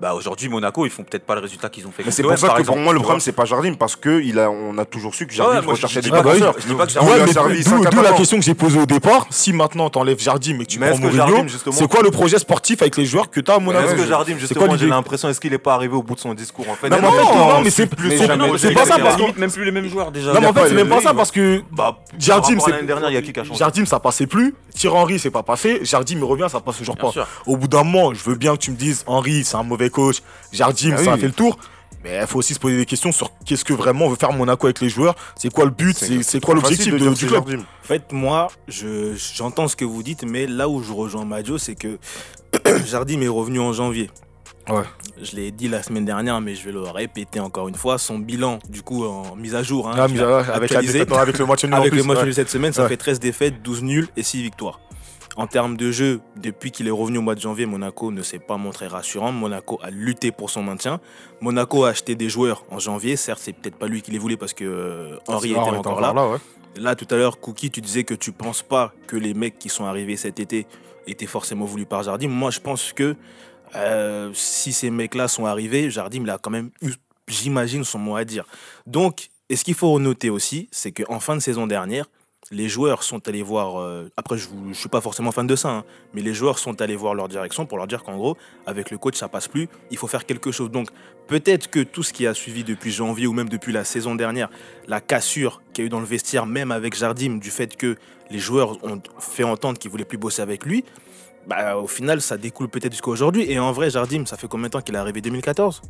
[0.00, 2.04] Bah aujourd'hui Monaco ils font peut-être pas le résultat qu'ils ont fait.
[2.04, 3.96] Mais c'est pour ça par que exemple, pour moi le problème c'est pas Jardim parce
[3.96, 6.54] que il a, on a toujours su que Jardim recherchait des pas que- défenseurs.
[6.60, 8.54] je dis pas que On lui Ouais, a mais servi d'où- la question que j'ai
[8.54, 9.26] posée au départ.
[9.30, 12.80] Si maintenant t'enlèves Jardim et que tu Mais prends Mourinho, c'est quoi le projet sportif
[12.82, 15.28] avec les joueurs que t'as à Monaco Est-ce que Jardim, c'est justement, quoi j'ai l'impression,
[15.30, 16.88] est-ce qu'il n'est pas arrivé au bout de son discours en fait?
[16.90, 16.98] Non,
[17.64, 17.86] mais c'est
[18.74, 20.32] pas ça parce que même plus les mêmes joueurs déjà.
[20.32, 22.86] non mais en pas fait c'est même pas ça parce que Bah, Jardim c'est l'année
[22.86, 23.58] dernière, il y a qui qui a changé?
[23.58, 26.96] Jardim ça passait plus, Thierry Henry c'est pas passé, Jardim il revient ça passe toujours
[26.96, 27.10] pas.
[27.46, 29.87] Au bout d'un moment, je veux bien que tu me dises Henry c'est un mauvais
[29.90, 30.22] coach,
[30.52, 31.58] Jardim Ah ça a fait le tour.
[32.04, 34.32] Mais il faut aussi se poser des questions sur qu'est-ce que vraiment on veut faire
[34.32, 37.14] Monaco avec les joueurs, c'est quoi le but, c'est quoi l'objectif du club.
[37.30, 37.58] Jardim.
[37.58, 41.58] En fait, moi, je- j'entends ce que vous dites, mais là où je rejoins Madio,
[41.58, 41.98] c'est que
[42.86, 44.10] Jardim est revenu en janvier.
[44.68, 44.82] Ouais.
[45.22, 47.96] Je l'ai dit la semaine dernière, mais je vais le répéter encore une fois.
[47.98, 50.92] Son bilan, du coup, en mise à jour, hein, Ah, avec, la actualisé.
[50.92, 52.24] défaite, non, avec le match nul en Avec plus, le match ouais.
[52.26, 52.88] nul cette semaine, ça Ouais.
[52.88, 54.78] fait 13 défaites, 12 nuls et 6 victoires.
[55.38, 58.40] En termes de jeu, depuis qu'il est revenu au mois de janvier, Monaco ne s'est
[58.40, 59.30] pas montré rassurant.
[59.30, 61.00] Monaco a lutté pour son maintien.
[61.40, 63.14] Monaco a acheté des joueurs en janvier.
[63.14, 66.12] Certes, c'est peut-être pas lui qui les voulait parce que euh, Henry était encore là.
[66.12, 66.38] ouais.
[66.74, 69.68] Là, tout à l'heure, Cookie, tu disais que tu penses pas que les mecs qui
[69.68, 70.66] sont arrivés cet été
[71.06, 72.26] étaient forcément voulus par Jardim.
[72.28, 73.14] Moi, je pense que
[73.76, 76.94] euh, si ces mecs-là sont arrivés, Jardim, il a quand même eu,
[77.28, 78.44] j'imagine, son mot à dire.
[78.88, 82.06] Donc, et ce qu'il faut noter aussi, c'est qu'en fin de saison dernière,
[82.50, 83.80] les joueurs sont allés voir.
[83.80, 86.80] euh, après, je ne suis pas forcément fan de ça, hein, mais les joueurs sont
[86.80, 89.68] allés voir leur direction pour leur dire qu'en gros, avec le coach, ça passe plus.
[89.90, 90.70] Il faut faire quelque chose.
[90.70, 90.88] Donc,
[91.26, 94.48] peut-être que tout ce qui a suivi depuis janvier ou même depuis la saison dernière,
[94.86, 97.96] la cassure qu'il y a eu dans le vestiaire, même avec Jardim, du fait que
[98.30, 100.84] les joueurs ont fait entendre qu'ils voulaient plus bosser avec lui,
[101.48, 103.50] bah, au final, ça découle peut-être jusqu'à aujourd'hui.
[103.50, 105.88] Et en vrai, Jardim, ça fait combien de temps qu'il est arrivé 2014 Son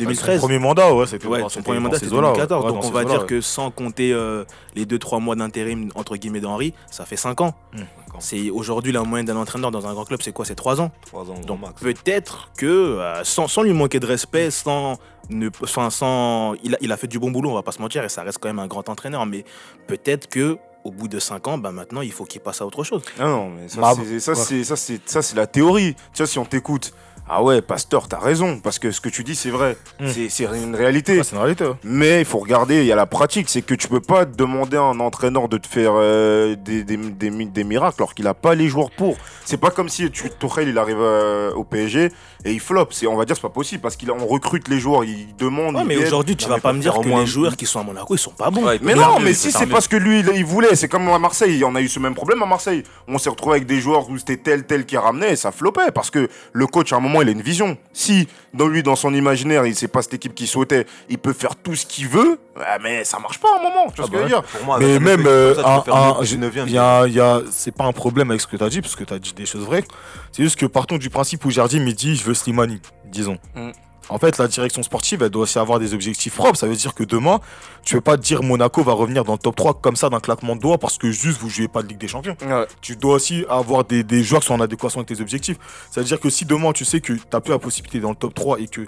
[0.00, 2.46] 2013 premier mandat, ouais, c'était Ouais, son premier mandat c'était eaux-là, ouais.
[2.46, 2.64] 2014.
[2.64, 3.26] Ouais, donc on va dire ouais.
[3.26, 7.54] que sans compter euh, les 2-3 mois d'intérim entre guillemets d'Henri, ça fait 5 ans.
[7.72, 7.84] Hmm.
[8.18, 10.44] C'est aujourd'hui la moyenne d'un entraîneur dans un grand club, c'est quoi?
[10.44, 10.90] C'est 3 ans.
[11.06, 14.98] Trois ans, grand Donc peut-être que euh, sans, sans lui manquer de respect, sans
[15.30, 17.80] ne sans, sans- il, a, il a fait du bon boulot, on va pas se
[17.80, 19.24] mentir, et ça reste quand même un grand entraîneur.
[19.26, 19.44] Mais
[19.86, 22.84] peut-être que au bout de 5 ans, bah maintenant il faut qu'il passe à autre
[22.84, 23.02] chose.
[23.18, 24.38] Ah non, mais ça, Bah, c'est, ça, ouais.
[24.38, 25.94] c'est, ça, c'est, ça, c'est la théorie.
[26.12, 26.92] Tu vois, si on t'écoute,
[27.28, 29.76] ah ouais, Pasteur, t'as raison, parce que ce que tu dis, c'est vrai.
[30.00, 30.06] Mm.
[30.08, 31.16] C'est, c'est une réalité.
[31.18, 31.64] Ouais, c'est une réalité.
[31.82, 34.76] Mais il faut regarder, il y a la pratique, c'est que tu peux pas demander
[34.76, 38.34] à un entraîneur de te faire euh, des, des, des des miracles alors qu'il a
[38.34, 39.16] pas les joueurs pour.
[39.44, 42.12] C'est pas comme si tu, Tourelle il arrive euh, au PSG
[42.44, 42.88] et il flop.
[42.90, 45.74] C'est, on va dire c'est pas possible parce qu'on recrute les joueurs, il demande.
[45.76, 47.80] Ouais, il mais aujourd'hui, tu vas pas me dire que moins- les joueurs qui sont
[47.80, 48.64] à Monaco, ils sont pas bons.
[48.64, 51.18] Ouais, Mais non, mais si c'est parce que lui il, il voulait, c'est comme à
[51.18, 52.84] Marseille, on a eu ce même problème à Marseille.
[53.08, 55.90] On s'est retrouvé avec des joueurs où c'était tel tel qui ramenait et ça flopait
[55.92, 57.76] parce que le coach à un moment il a une vision.
[57.92, 61.32] Si dans lui dans son imaginaire il sait pas cette équipe qu'il souhaitait, il peut
[61.32, 63.90] faire tout ce qu'il veut, ouais, mais ça marche pas à un moment.
[63.90, 65.64] Tu vois Ah ce que je veux bah dire Pour moi, Mais même, euh, comme
[65.64, 67.20] ça, tu un- peux faire un- mieux que je- 19e, il y a, il y
[67.20, 69.18] a- c'est pas un problème avec ce que tu as dit, parce que tu as
[69.18, 69.84] dit des choses vraies.
[70.32, 73.38] C'est juste que partons du principe où Jardim il dit je veux Slimani, disons.
[73.54, 73.70] Mm.
[74.08, 76.56] En fait, la direction sportive, elle doit aussi avoir des objectifs propres.
[76.56, 77.40] Ça veut dire que demain,
[77.84, 80.20] tu ne peux pas dire Monaco va revenir dans le top 3 comme ça d'un
[80.20, 82.36] claquement de doigts parce que juste vous jouez pas de Ligue des Champions.
[82.46, 82.66] Ouais.
[82.80, 85.56] Tu dois aussi avoir des, des joueurs qui sont en adéquation avec tes objectifs.
[85.90, 88.10] Ça veut dire que si demain tu sais que tu n'as plus la possibilité dans
[88.10, 88.86] le top 3 et que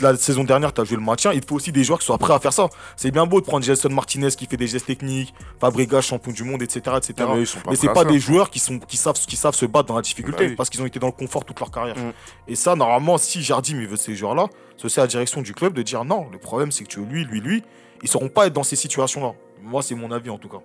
[0.00, 2.18] la saison dernière tu as joué le maintien, il faut aussi des joueurs qui soient
[2.18, 2.68] prêts à faire ça.
[2.96, 6.44] C'est bien beau de prendre Jason Martinez qui fait des gestes techniques, Fabregas champion du
[6.44, 6.96] monde, etc.
[6.96, 7.14] etc.
[7.20, 9.36] Non, mais ils sont pas mais c'est pas des joueurs qui, sont, qui, savent, qui
[9.36, 10.56] savent se battre dans la difficulté Bah oui.
[10.56, 11.96] parce qu'ils ont été dans le confort toute leur carrière.
[11.96, 12.12] Mm.
[12.48, 15.54] Et ça, normalement, si Jardim il veut ces joueurs-là, c'est aussi à la direction du
[15.54, 16.28] club de dire non.
[16.32, 17.62] Le problème, c'est que tu veux lui, lui, lui,
[18.02, 19.32] ils sauront pas être dans ces situations-là.
[19.62, 20.58] Moi, c'est mon avis en tout cas.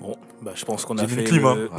[0.00, 1.16] Bon, bah, je pense qu'on a fait.
[1.16, 1.70] le clim, le-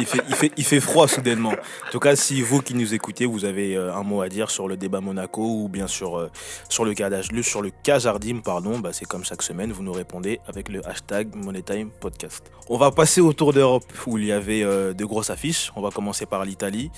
[0.00, 1.50] il, fait, il, fait, il fait froid soudainement.
[1.50, 4.48] En tout cas, si vous qui nous écoutez, vous avez euh, un mot à dire
[4.50, 6.30] sur le débat Monaco ou bien sur, euh,
[6.68, 7.10] sur le cas
[7.42, 10.86] sur le cas Jardim, pardon, bah, c'est comme chaque semaine, vous nous répondez avec le
[10.86, 12.50] hashtag MoneyTime Podcast.
[12.68, 15.72] On va passer au tour d'Europe où il y avait euh, de grosses affiches.
[15.74, 16.92] On va commencer par l'Italie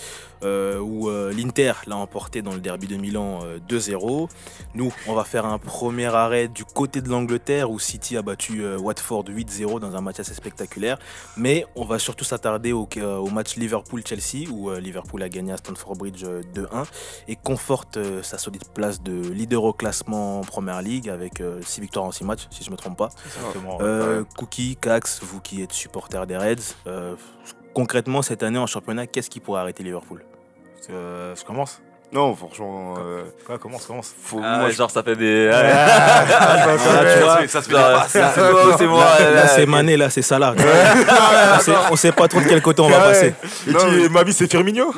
[0.45, 4.29] euh, où euh, l'Inter l'a emporté dans le derby de Milan euh, 2-0.
[4.75, 8.63] Nous, on va faire un premier arrêt du côté de l'Angleterre où City a battu
[9.29, 10.99] euh, Watford 8-0 dans un match assez spectaculaire.
[11.37, 15.53] Mais on va surtout s'attarder au, euh, au match Liverpool-Chelsea où euh, Liverpool a gagné
[15.53, 16.87] à Stamford Bridge euh, 2-1
[17.29, 21.81] et conforte euh, sa solide place de leader au classement en Première League avec 6
[21.81, 23.11] victoires en 6 matchs, si je ne me trompe pas.
[23.81, 27.17] Euh, Cookie, Cax, vous qui êtes supporter des Reds, euh,
[27.75, 30.25] concrètement cette année en championnat, qu'est-ce qui pourrait arrêter Liverpool?
[30.91, 31.81] Euh, je commence
[32.13, 32.95] Non, franchement.
[32.99, 34.15] euh, Quoi, commence, commence.
[34.23, 35.51] faut, Ah, moi, genre ça fait des.
[35.51, 36.67] Ah,
[37.17, 38.07] tu vois, ça se fait pas.
[38.09, 40.55] C'est moi Là, là, euh, c'est Mané, là c'est Salah.
[40.55, 43.33] tu on, sait, pas trop de quel côté on va passer.
[43.67, 44.95] Et mais- ma vie, c'est Firmino Moi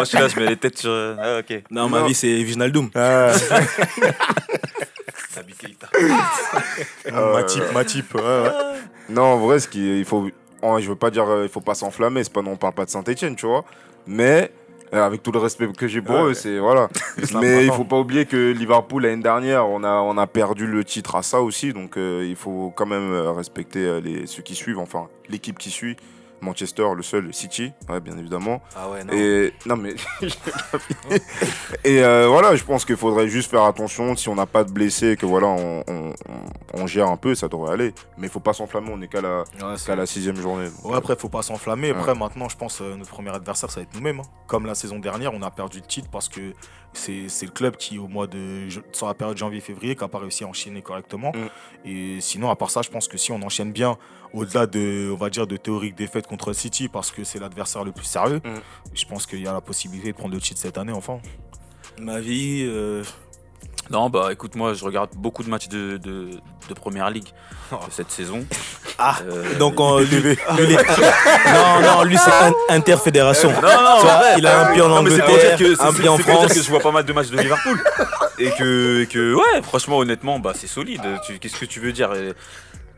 [0.00, 0.90] je suis là, je mets les têtes sur.
[1.22, 1.62] Ah, ok.
[1.70, 2.90] Non, ma vie c'est Viginaldoum.
[2.96, 3.30] Ah.
[7.12, 8.14] Euh, Ma type, ma type.
[8.14, 8.50] ouais, ouais.
[9.08, 10.28] Non, en vrai, ce qui, il faut,
[10.78, 12.22] je veux pas dire, euh, il faut pas s'enflammer.
[12.24, 13.64] C'est pas non, on parle pas de Saint-Etienne, tu vois.
[14.06, 14.48] Mais euh,
[14.92, 16.22] avec tout le respect que j'ai pour Ouais.
[16.30, 16.88] eux, c'est voilà.
[17.40, 20.84] Mais il faut pas oublier que Liverpool l'année dernière, on a, on a perdu le
[20.84, 21.72] titre à ça aussi.
[21.72, 25.58] Donc euh, il faut quand même euh, respecter euh, les, ceux qui suivent, enfin l'équipe
[25.58, 25.96] qui suit.
[26.42, 28.60] Manchester, le seul, City, ouais, bien évidemment.
[28.76, 29.12] Ah ouais, non.
[29.12, 29.94] Et non mais
[31.84, 34.72] et euh, voilà, je pense qu'il faudrait juste faire attention si on n'a pas de
[34.72, 36.12] blessés, que voilà, on, on- on-
[36.82, 37.92] on gère un peu, ça devrait aller.
[38.16, 40.66] Mais il faut pas s'enflammer, on est qu'à la, sixième journée.
[40.70, 41.90] donc, Ouais, après, faut pas s'enflammer.
[41.90, 44.20] Après, maintenant, je pense euh, notre premier adversaire, ça va être nous-mêmes.
[44.20, 44.24] hein.
[44.46, 46.52] Comme la saison dernière, on a perdu le titre parce que
[46.92, 48.66] c'est c'est le club qui, au mois de.
[48.92, 51.32] sur la période janvier-février, qui n'a pas réussi à enchaîner correctement.
[51.32, 51.88] Mm.
[51.88, 53.96] Et sinon, à part ça, je pense que si on enchaîne bien,
[54.32, 57.92] au-delà de, on va dire, de théorique défaite contre City, parce que c'est l'adversaire le
[57.92, 58.60] plus sérieux, Mm.
[58.94, 61.18] je pense qu'il y a la possibilité de prendre le titre cette année, enfin.
[62.00, 63.02] Ma vie, euh,
[63.90, 66.30] Non, bah écoute, moi je regarde beaucoup de matchs de, de,
[66.68, 67.26] de Première Ligue
[67.72, 68.46] euh, cette saison.
[68.98, 70.46] Ah, Euh, donc en- lui, lui, est-
[71.54, 73.50] non, non, lui c'est un- interfédération.
[73.50, 76.24] Non, non, il a un pied en Angleterre, dire que- c'est- un pied en dire
[76.26, 76.52] France.
[76.54, 77.82] que je vois pas mal de matchs de Liverpool.
[78.38, 81.02] et, que, et que, ouais, franchement, honnêtement, bah, c'est solide.
[81.26, 82.12] Tu- Qu'est-ce que tu veux dire?
[82.14, 82.32] Et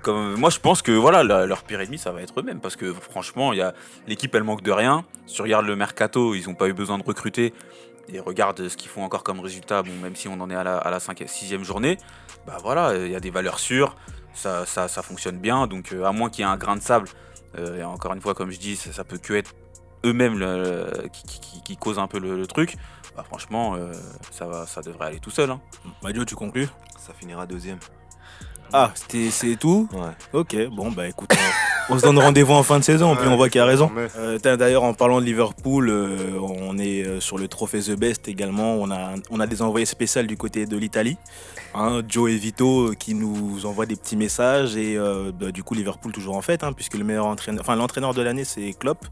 [0.02, 2.60] comme, Moi, je pense que voilà, la- leur pire ennemi, ça va être eux-mêmes.
[2.60, 3.72] Parce que franchement, il y a-
[4.06, 5.04] l'équipe, elle manque de rien.
[5.26, 7.54] Si tu regardes le mercato, ils n'ont pas eu besoin de recruter.
[8.12, 10.64] Et regarde ce qu'ils font encore comme résultat, bon, même si on en est à
[10.64, 11.98] la, à la 5 sixième journée,
[12.46, 13.94] bah voilà, il y a des valeurs sûres,
[14.34, 15.66] ça, ça, ça fonctionne bien.
[15.68, 17.08] Donc, euh, à moins qu'il y ait un grain de sable,
[17.58, 19.54] euh, et encore une fois, comme je dis, ça, ça peut que être
[20.04, 22.74] eux-mêmes le- qui, qui- qui- qui causent un peu le, le truc.
[23.16, 23.92] Bah, franchement, euh,
[24.32, 25.50] ça, va, ça devrait aller tout seul.
[25.50, 25.60] hein.
[26.02, 26.66] Madio, tu conclus?
[26.98, 27.78] Ça finira deuxième.
[28.72, 30.00] Ah, c'était- c'est tout Ouais.
[30.32, 31.32] Ok, bon, bah écoute,
[31.90, 33.90] on, on se donne rendez-vous en fin de saison, puis on voit qu'il a raison.
[34.16, 38.28] Euh, D'ailleurs, en parlant de Liverpool, euh, on est euh, sur le trophée The Best
[38.28, 38.74] également.
[38.74, 41.16] On a, on a des envoyés spéciaux du côté de l'Italie.
[41.74, 44.76] Hein, Joe et Vito qui nous envoient des petits messages.
[44.76, 47.76] Et euh, bah, du coup, Liverpool toujours en fait, hein, puisque le meilleur entraîneur, enfin
[47.76, 49.06] l'entraîneur de l'année, c'est Klopp.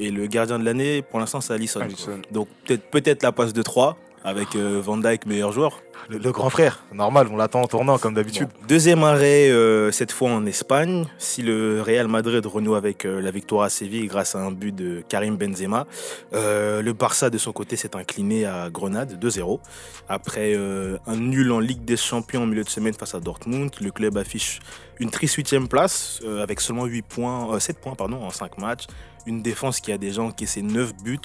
[0.00, 1.80] Et le gardien de l'année, pour l'instant, c'est Alisson.
[1.80, 2.20] Alisson.
[2.30, 5.82] Donc peut-être peut-être la passe de 3 avec euh, Van Dyke meilleur joueur.
[6.08, 8.48] Le, le grand frère, normal, on l'attend en tournant comme d'habitude.
[8.48, 11.06] Bon, Deuxième arrêt, euh, cette fois en Espagne.
[11.18, 14.74] Si le Real Madrid renoue avec euh, la victoire à Séville grâce à un but
[14.74, 15.86] de Karim Benzema,
[16.32, 19.60] le Barça de son côté s'est incliné à Grenade 2-0.
[20.08, 23.90] Après un nul en Ligue des Champions au milieu de semaine face à Dortmund, le
[23.90, 24.60] club affiche
[25.00, 28.86] une triste huitième place avec seulement 8 points, euh, 7 points pardon, en 5 matchs.
[29.26, 31.18] Une défense qui a déjà encaissé 9 buts.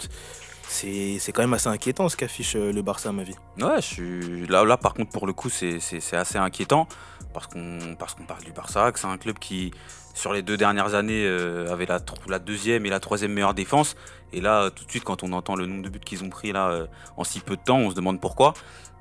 [0.70, 3.36] C'est quand même assez inquiétant ce qu'affiche euh, le Barça à ma vie.
[3.60, 5.80] Ouais, je suis là, par contre pour le coup c'est
[6.14, 6.88] assez inquiétant
[7.34, 7.96] parce qu'on
[8.28, 9.72] parle du Barça, que c'est un club qui
[10.14, 11.88] sur les deux dernières années euh, avait
[12.28, 13.96] la deuxième et la troisième meilleure défense
[14.34, 16.52] et là tout de suite quand on entend le nombre de buts qu'ils ont pris
[16.52, 18.54] là euh, en si peu de temps, on se demande pourquoi.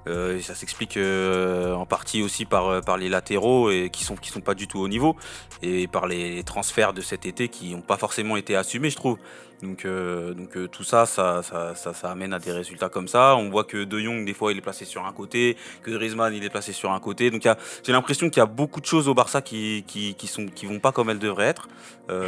[0.09, 4.17] Euh, ça s'explique euh, en partie aussi par, euh, par les latéraux et qui sont
[4.17, 5.17] qui sont pas du tout au niveau
[5.63, 9.19] et par les transferts de cet été qui n'ont pas forcément été assumés, je trouve.
[9.61, 13.35] Donc, donc tout ça ça, ça, ça, amène à des résultats comme ça.
[13.35, 16.33] On voit que De Jong, des fois, il est placé sur un côté, que Griezmann,
[16.33, 17.33] il est placé sur un côté.
[17.33, 17.43] Donc
[17.83, 20.79] j'ai l'impression qu'il y a beaucoup de choses au Barça qui, qui, qui, qui vont
[20.79, 21.67] pas comme elles devraient être.
[22.09, 22.21] Donc,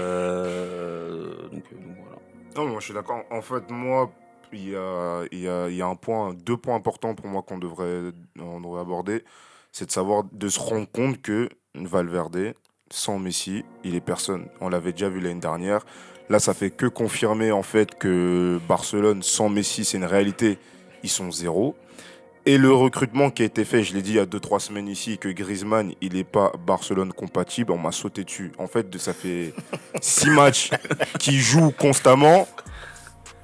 [1.52, 1.64] donc
[2.00, 2.18] voilà.
[2.56, 3.22] Non, moi je suis d'accord.
[3.30, 4.10] En fait, moi,
[4.52, 7.26] il y a, il y a- il y a un point, deux points importants pour
[7.26, 9.24] moi qu'on devrait, on devrait aborder.
[9.72, 12.54] C'est de savoir, de se rendre compte que Valverde,
[12.90, 14.48] sans Messi, il est personne.
[14.60, 15.84] On l'avait déjà vu l'année dernière.
[16.28, 20.58] Là, ça fait que confirmer en fait que Barcelone, sans Messi, c'est une réalité.
[21.02, 21.76] Ils sont zéro.
[22.46, 24.88] Et le recrutement qui a été fait, je l'ai dit il y a 2-3 semaines
[24.88, 28.50] ici, que Griezmann, il n'est pas Barcelone compatible, on m'a sauté dessus.
[28.58, 29.52] En fait, ça fait
[30.00, 30.70] 6 matchs
[31.20, 32.48] qu'ils jouent constamment,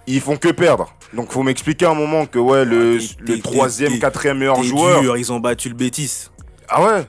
[0.07, 0.95] ils font que perdre.
[1.14, 2.99] Donc faut m'expliquer un moment que ouais, le,
[3.42, 5.01] troisième, quatrième meilleur joueur.
[5.01, 6.29] dur, ils ont battu le Bétis.
[6.69, 7.07] Ah ouais?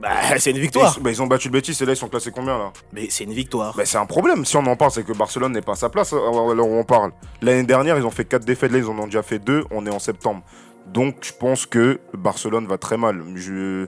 [0.00, 0.98] Bah, c'est une ils, victoire.
[1.00, 2.72] bah, ils ont battu le Betis et là ils sont classés combien là?
[2.92, 3.74] Mais c'est une victoire.
[3.76, 4.44] bah, C'est un problème.
[4.44, 6.84] Si on en parle, c'est que Barcelone n'est pas à sa place euh, alors on
[6.84, 7.12] parle.
[7.42, 9.86] L'année dernière, ils ont fait 4 défaites, là ils en ont déjà fait 2, on
[9.86, 10.42] est en septembre.
[10.86, 13.22] Donc je pense que Barcelone va très mal.
[13.36, 13.86] Je...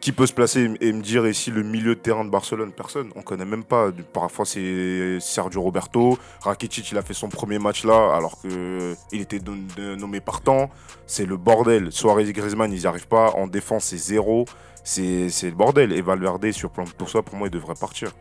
[0.00, 3.10] Qui peut se placer et me dire ici le milieu de terrain de Barcelone Personne.
[3.16, 3.90] On connaît même pas.
[4.14, 6.18] Parfois c'est Sergio Roberto.
[6.40, 9.40] Rakitic, il a fait son premier match là alors que il était
[9.76, 10.70] nommé partant.
[11.06, 11.92] C'est le bordel.
[11.92, 13.32] Suarez et Griezmann, ils n'y arrivent pas.
[13.32, 14.46] En défense, c'est zéro.
[14.84, 15.92] C'est c'est le bordel.
[15.92, 18.12] Et Valverde, sur plan pour ça, pour moi, il devrait partir.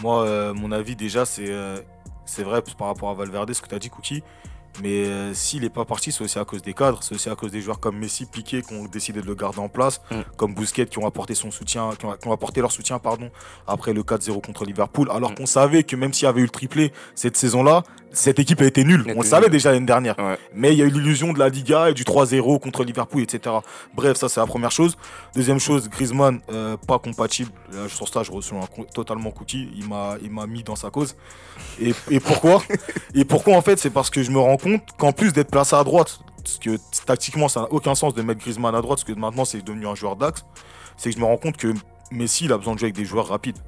[0.00, 1.80] Moi, euh, mon avis, déjà, c'est euh,
[2.24, 4.22] c'est vrai par rapport à Valverde, ce que tu as dit, Cookie.
[4.80, 7.34] Mais euh, s'il n'est pas parti, c'est aussi à cause des cadres, c'est aussi à
[7.34, 10.14] cause des joueurs comme Messi, Piqué qui ont décidé de le garder en place, Mm.
[10.36, 13.30] comme Bousquet qui ont apporté son soutien, qui ont, qui ont apporté leur soutien pardon,
[13.66, 15.10] après le 4-0 contre Liverpool.
[15.10, 18.60] Alors qu'on savait que même s'il y avait eu le triplé cette saison-là, cette équipe
[18.60, 19.04] a été nulle.
[19.16, 20.18] On le savait déjà l'année dernière.
[20.18, 20.38] Ouais.
[20.54, 23.56] Mais il y a eu l'illusion de la Liga et du 3-0 contre Liverpool, etc.
[23.94, 24.96] Bref, ça c'est la première chose.
[25.34, 27.50] Deuxième chose, Griezmann, euh, pas compatible.
[27.72, 29.68] Là, sur ça, je reçois un totalement cookie.
[29.74, 31.16] Il m'a, il m'a mis dans sa cause.
[31.80, 32.62] Et, et pourquoi
[33.14, 35.74] Et pourquoi en fait C'est parce que je me rends compte qu'en plus d'être placé
[35.76, 39.04] à droite, parce que tactiquement ça n'a aucun sens de mettre Griezmann à droite, parce
[39.04, 40.44] que maintenant c'est devenu un joueur d'axe,
[40.96, 41.72] c'est que je me rends compte que
[42.10, 43.58] Messi il a besoin de jouer avec des joueurs rapides.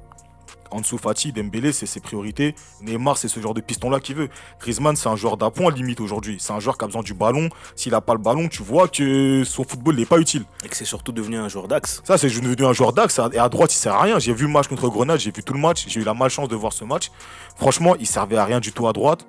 [0.71, 2.55] Ansu Fati, Dembélé, c'est ses priorités.
[2.81, 4.29] Neymar, c'est ce genre de piston-là qu'il veut.
[4.59, 6.37] Griezmann, c'est un joueur d'appoint limite aujourd'hui.
[6.39, 7.49] C'est un joueur qui a besoin du ballon.
[7.75, 10.43] S'il n'a pas le ballon, tu vois que son football n'est pas utile.
[10.63, 12.01] Et que c'est surtout devenu un joueur d'axe.
[12.03, 13.19] Ça, c'est devenu un joueur d'axe.
[13.33, 14.19] Et à droite, il sert à rien.
[14.19, 15.85] J'ai vu le match contre Grenade, j'ai vu tout le match.
[15.87, 17.11] J'ai eu la malchance de voir ce match.
[17.55, 19.27] Franchement, il servait à rien du tout à droite.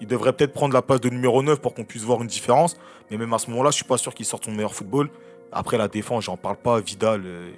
[0.00, 2.76] Il devrait peut-être prendre la place de numéro 9 pour qu'on puisse voir une différence.
[3.10, 5.10] Mais même à ce moment-là, je suis pas sûr qu'il sorte son meilleur football.
[5.52, 6.80] Après, la défense, j'en parle pas.
[6.80, 7.50] Vidal, euh,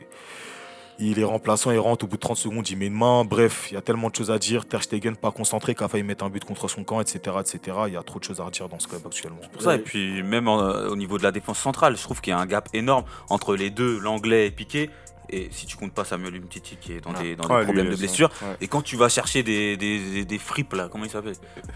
[0.99, 3.25] il est remplaçant, il rentre au bout de 30 secondes, il met une main.
[3.25, 4.65] Bref, il y a tellement de choses à dire.
[4.67, 7.37] Ter Stegen, pas concentré, qui a failli mettre un but contre son camp, etc.
[7.41, 7.59] etc.
[7.89, 9.39] Il y a trop de choses à redire dans ce club actuellement.
[9.53, 9.75] pour ça.
[9.75, 12.35] Et puis même en- euh, au niveau de la défense centrale, je trouve qu'il y
[12.35, 14.91] a un gap énorme entre les deux, l'anglais et Piqué.
[15.31, 17.89] Et si tu comptes pas Samuel Umtiti qui est dans des, dans des lui, problèmes
[17.91, 18.31] de blessure.
[18.43, 18.57] ouais.
[18.61, 21.35] Et quand tu vas chercher des, des, des, des fripes là, comment il s'appelle?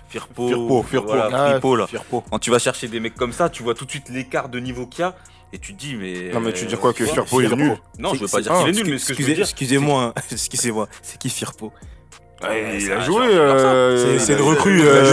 [0.08, 1.06] Firpo, Firpo, Firpo.
[1.08, 1.86] voilà, Ah, Firpo, là.
[1.86, 2.22] Firpo.
[2.30, 4.60] Quand tu vas chercher des mecs comme ça, tu vois tout de suite l'écart de
[4.60, 5.14] niveau qu'il y a.
[5.52, 6.30] Et tu te dis, mais.
[6.32, 8.40] Non, mais tu euh, dis quoi que ouais, Firpo, est nul Non, je veux pas
[8.42, 9.44] dire ah, qu'il est nul, mais ce que je veux Excusez- dire.
[9.44, 10.88] Excusez-moi, excusez-moi.
[11.00, 11.72] C'est qui Firpo
[12.42, 13.26] Ah, il a un joué.
[13.30, 15.04] c'est euh, une recrue, euh,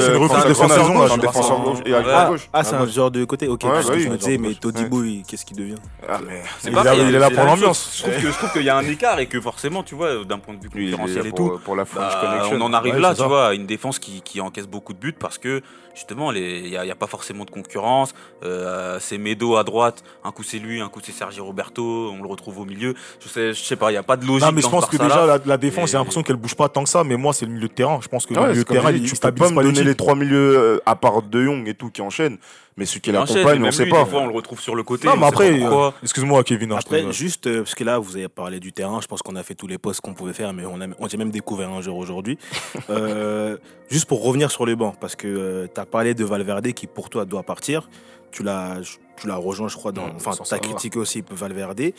[0.00, 1.78] c'est une euh, recrue défenseur gauche, défenseur gauche.
[1.86, 2.48] Et à Ah, gauche.
[2.52, 3.46] ah, c'est un genre de côté.
[3.48, 4.54] Ok, Ouais, parce bah que je me disais, mais.
[4.54, 5.76] Todibo, qu'est-ce qu'il devient
[6.08, 7.92] Ah, mais C'est Il est- il est là pour l'ambiance.
[7.96, 10.24] Je trouve que- je trouve qu'il y a un écart et que forcément, tu vois,
[10.24, 13.14] d'un point de vue concurrentiel et tout, pour, la French Bah, on en arrive là,
[13.14, 15.62] tu vois, à une défense qui, qui encaisse beaucoup de buts parce que
[15.94, 18.14] justement, il n'y a, il y a pas forcément de concurrence.
[18.42, 22.20] Euh, c'est Medo à droite, un coup c'est lui, un coup c'est Sergio Roberto, on
[22.22, 22.94] le retrouve au milieu.
[23.20, 24.44] Je sais, je sais pas, il n'y a pas de logique.
[24.44, 26.68] Non, mais je pense que déjà, la, la défense, Et- j'ai l'impression qu'elle bouge pas
[26.68, 27.98] tant que ça, mais moi, c'est le milieu de terrain.
[28.02, 29.84] Je pense que Ouais, le milieu de terrain, dit, il tu peux pas me donner
[29.84, 32.38] les trois milieux euh, à part De Jong et tout qui enchaînent,
[32.76, 34.04] mais celui qui l'accompagne, on même sait lui, pas.
[34.04, 35.06] Des fois, on le retrouve sur le côté.
[35.06, 36.72] Non, on mais après, euh, excuse-moi, Kevin.
[36.72, 39.06] hein, je te- Après, juste, euh, parce que là, vous avez parlé du terrain, je
[39.06, 41.16] pense qu'on a fait tous les postes qu'on pouvait faire, mais on a, on a
[41.16, 42.38] même découvert un jour aujourd'hui.
[42.90, 43.56] Euh,
[43.88, 47.08] juste pour revenir sur les bancs, parce que tu as parlé de Valverde qui, pour
[47.08, 47.88] toi, doit partir.
[48.30, 48.80] Tu l'as
[49.16, 50.08] tu l'as rejoint, je crois, dans.
[50.14, 51.92] Enfin, tu as critiqué aussi Valverde.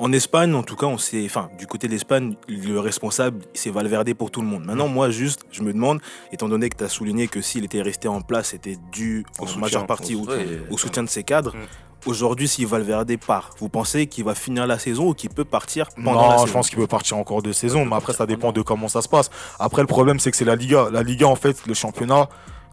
[0.00, 1.22] En Espagne, en tout cas, on sait.
[1.24, 4.64] Enfin, du côté de l'Espagne, le responsable, c'est Valverde pour tout le monde.
[4.64, 6.00] Maintenant, moi, juste, je me demande,
[6.32, 9.44] étant donné que tu as souligné que s'il était resté en place, c'était dû Au
[9.44, 11.54] en soutien, majeure partie au au, Ouais, au soutien de ses cadres.
[11.54, 11.60] Mm.
[12.06, 15.86] Aujourd'hui, si Valverde part, vous pensez qu'il va finir la saison ou qu'il peut partir
[15.94, 16.46] pendant la Non, saison?
[16.46, 19.00] je pense qu'il peut partir encore deux saisons, mais après, ça dépend de comment ça
[19.00, 19.30] se passe.
[19.60, 20.88] Après, le problème, c'est que c'est la Liga.
[20.92, 22.28] La Liga, en fait, le championnat,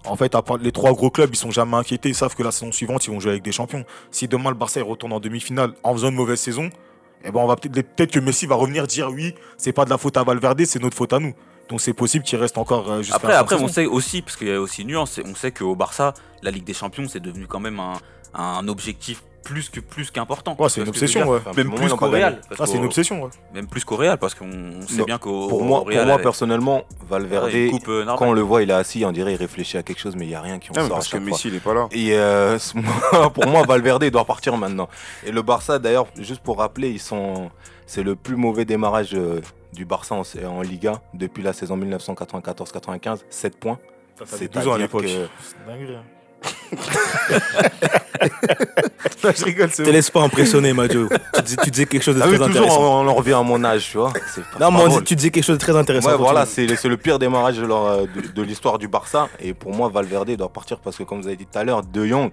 [0.06, 2.10] en fait, les trois gros clubs, ils sont jamais inquiétés.
[2.10, 3.86] Ils savent que la saison suivante, ils vont jouer avec des champions.
[4.10, 6.70] Si demain, le Barça il retourne en demi-finale en faisant une mauvaise saison,
[7.24, 9.90] eh ben, on va peut-être peut que Messi va revenir dire oui, c'est pas de
[9.90, 11.34] la faute à Valverde, c'est notre faute à nous.
[11.70, 14.48] Donc, c'est possible qu'il reste encore euh, jusqu'à Après, après on sait aussi, parce qu'il
[14.48, 17.48] y a aussi une nuance, on sait qu'au Barça, la Ligue des Champions, c'est devenu
[17.48, 17.94] quand même un,
[18.34, 20.56] un objectif plus que plus qu'important.
[20.58, 21.42] Ouais, c'est Tu une obsession.
[21.56, 22.10] Même plus qu'au.
[22.10, 22.40] Real.
[22.48, 23.30] parce Ah, c'est une obsession, ouais.
[23.54, 24.50] Même plus qu'au Real, parce qu'on
[24.88, 28.28] sait Non, bien qu'au Pour moi, au pour Real, moi personnellement, Valverde, coupe euh, quand
[28.28, 30.30] on le voit, il est assis, on dirait il réfléchit à quelque chose, mais il
[30.30, 31.18] n'y a rien qui en sort parce que.
[31.18, 31.88] Messi, il est pas là.
[31.92, 32.58] Et euh,
[33.34, 34.88] pour moi, Valverde doit partir maintenant.
[35.26, 37.52] Et le Barça, d'ailleurs, juste pour rappeler, ils sont,
[37.86, 39.42] c'est le plus mauvais démarrage euh,
[39.74, 43.80] du Barça en, en Liga depuis la saison 1994-95, 7 points.
[44.26, 45.06] C'est 12 ans à l'époque.
[45.08, 45.98] C'est dingue,
[46.44, 46.48] hein.
[49.36, 51.08] je rigole, c'est Te laisse pas impressionner, Majo.
[51.36, 52.82] tu, dis- tu quelque chose de Ah oui, très toujours intéressant.
[53.02, 54.12] on, on en revient à mon âge, tu vois.
[54.12, 56.10] Pas- Non, mais tu disais quelque chose de très intéressant.
[56.10, 59.30] Ouais, voilà, c'est le pire démarrage euh, de l'histoire du Barça.
[59.40, 61.84] Et pour moi, Valverde doit partir parce que, comme vous avez dit tout à l'heure,
[61.84, 62.32] De Jong,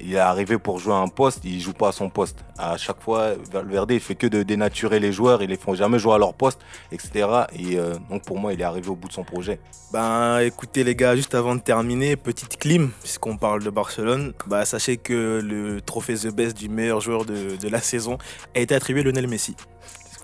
[0.00, 2.44] il est arrivé pour jouer à un poste, il joue pas à son poste.
[2.58, 5.98] À chaque fois, Valverde, il fait que de dénaturer les joueurs, ils les font jamais
[5.98, 6.60] jouer à leur poste,
[6.92, 7.28] etc.
[7.58, 9.58] Et euh, donc, pour moi, il est arrivé au bout de son projet.
[9.92, 14.64] Ben écoutez les gars, juste avant de terminer, petite clim, puisqu'on parle de Barcelone, bah
[14.64, 18.18] sachez que le trophée The Best du meilleur joueur de, de la saison
[18.54, 19.54] a été attribué à Lionel Messi.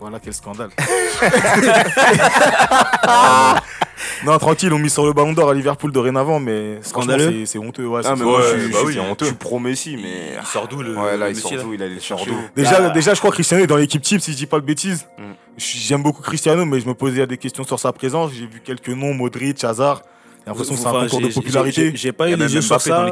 [0.01, 0.71] Voilà quel scandale.
[4.25, 7.45] non, tranquille, on mis sur le ballon d'or à Liverpool dorénavant, mais Scandaleux.
[7.47, 7.87] c'est- honteux.
[7.87, 8.99] Ouais, Ah, mais moi, je suis bah je oui.
[9.01, 9.25] honteux.
[9.25, 10.37] je suis pro Messi, mais.
[10.41, 10.97] Il sort d'où le.
[10.97, 13.31] Ouais, là, le il sort d'où Il allait le chercher d'où Déjà, déjà, je crois
[13.31, 15.07] que Cristiano est dans l'équipe type, si je dis pas de bêtises.
[15.19, 15.23] Mm.
[15.59, 18.33] J'aime beaucoup Cristiano, mais je me posais des questions sur sa présence.
[18.33, 20.03] J'ai vu quelques noms, Modric, Hazard.
[20.45, 21.93] J'ai l'impression que c'est un Enfin, concours de popularité.
[21.95, 23.07] j'ai- pas eu a les yeux sur ça.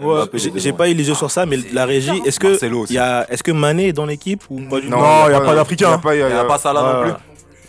[0.00, 3.52] Ouais, J'ai pas eu les yeux sur ça, mais la régie, est-ce que est-ce que
[3.52, 4.90] Mané est dans l'équipe ou pas du tout?
[4.90, 7.22] Non, il y a pas d'Africain, Il n'y a pas ça là Ouais, non plus.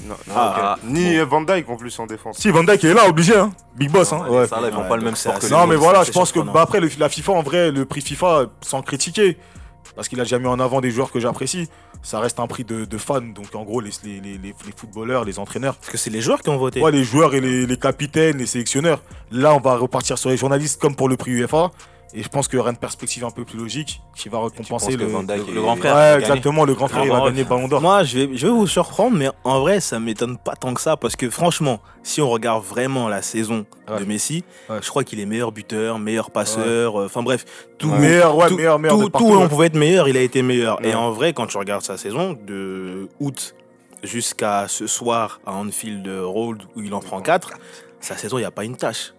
[0.08, 0.90] Non, non, Ah, ok.
[0.90, 2.38] Ni Van Dyke en plus en défense.
[2.38, 3.52] Si, Van Dijk est là, obligé, hein.
[3.76, 4.26] Big boss, hein.
[4.28, 4.48] Ouais, Ouais.
[4.48, 6.04] Ça là, ils font Ouais, pas le même sport que assez- les Non, mais voilà,
[6.04, 9.38] je pense que bah, après, le- la FIFA, en vrai, le prix FIFA, sans critiquer,
[9.96, 11.70] parce qu'il a déjà mis en avant des joueurs que j'apprécie,
[12.02, 13.22] ça reste un prix de, de fans.
[13.22, 16.20] Donc, en gros, les, les, les, les- les footballeurs, les entraîneurs, Parce que c'est les
[16.22, 16.82] joueurs qui ont voté.
[16.82, 19.02] ouais, les joueurs et les, les capitaines, les sélectionneurs.
[19.32, 21.72] Là, on va repartir sur les journalistes comme pour le prix UEFA.
[22.16, 24.96] Et je pense qu'il y aura une perspective un peu plus logique qui va récompenser
[24.96, 25.08] le.
[25.08, 25.96] Grand frère.
[25.96, 27.82] Ouais, exactement, le grand frère, il va gagner ballon d'or.
[27.82, 30.82] Moi, je vais, je vais vous surprendre, mais en vrai, ça m'étonne pas tant que
[30.82, 30.96] ça.
[30.96, 33.66] Parce que franchement, si on regarde vraiment la saison
[34.00, 34.06] de.
[34.06, 34.78] Messi, Ouais.
[34.82, 37.00] je crois qu'il est meilleur buteur, meilleur passeur.
[37.00, 37.46] euh, Enfin bref,
[37.80, 38.98] tout, Meilleur, ouais, tout, meilleur, meilleur.
[38.98, 39.44] tout, de partout, tout où ouais.
[39.44, 40.86] on pouvait être meilleur, il a été meilleur.
[40.86, 43.56] Et en vrai, quand tu regardes sa saison, de août
[44.04, 47.54] jusqu'à ce soir à Anfield Road où il en prend 4,
[48.00, 49.14] sa saison, il n'y a pas une tâche.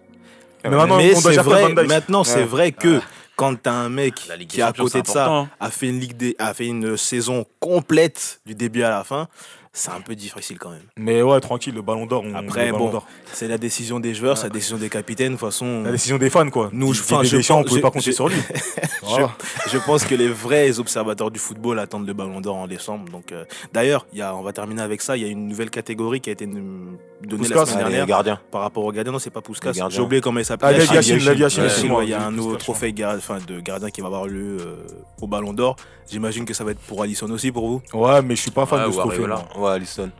[0.69, 3.01] Mais maintenant, mais on doit c'est vrai, maintenant, c'est que
[3.35, 4.15] quand t'as un mec
[4.47, 8.39] qui, à côté de ça, a fait une ligue des, a fait une saison complète
[8.45, 9.27] du début à la fin,
[9.77, 10.81] c'est un peu difficile quand même.
[10.97, 12.23] Mais ouais, tranquille, le ballon d'or.
[12.25, 13.05] on- Après, bon, d'or.
[13.33, 15.33] c'est la décision des joueurs, c'est la décision des capitaines.
[15.33, 16.69] De toute façon, La décision des fans, quoi.
[16.71, 18.37] Nous, enfin, je Deschamps, on pense- pouvait pas je- compter je- sur lui.
[19.07, 19.35] Voilà.
[19.71, 23.11] je pense que les vrais observateurs du football attendent le ballon d'or en décembre.
[23.11, 25.15] Donc, euh, d'ailleurs, il y a, on va terminer avec ça.
[25.15, 27.65] Il y a une nouvelle catégorie qui a été donnée la Puskas.
[27.67, 28.39] semaine Ah, les dernière gardiens.
[28.51, 29.11] par rapport au gardien.
[29.13, 29.71] Non, c'est pas Puskas.
[29.73, 29.95] Les gardiens.
[29.97, 30.75] J'ai oublié comment il s'appelle.
[30.79, 34.75] Ah, il y a un nouveau trophée de gardien qui va avoir lieu euh,
[35.21, 35.75] au ballon d'or.
[36.09, 37.81] J'imagine que ça va être pour Alisson aussi pour vous.
[37.93, 39.23] Ouais, mais je suis pas fan de ce trophée.
[39.65, 39.71] Moi.
[39.71, 40.11] Ouais, Alisson.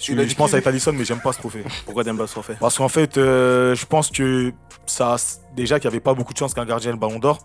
[0.00, 1.62] Je, je pense être Alisson, mais j'aime pas ce trophée.
[1.84, 2.54] Pourquoi t'aimes pas ce trophée?
[2.58, 4.52] Parce qu'en fait, euh, je pense que
[4.86, 5.16] ça,
[5.54, 7.38] déjà qu'il n'y avait pas beaucoup de chance qu'un gardien ait le ballon d'or.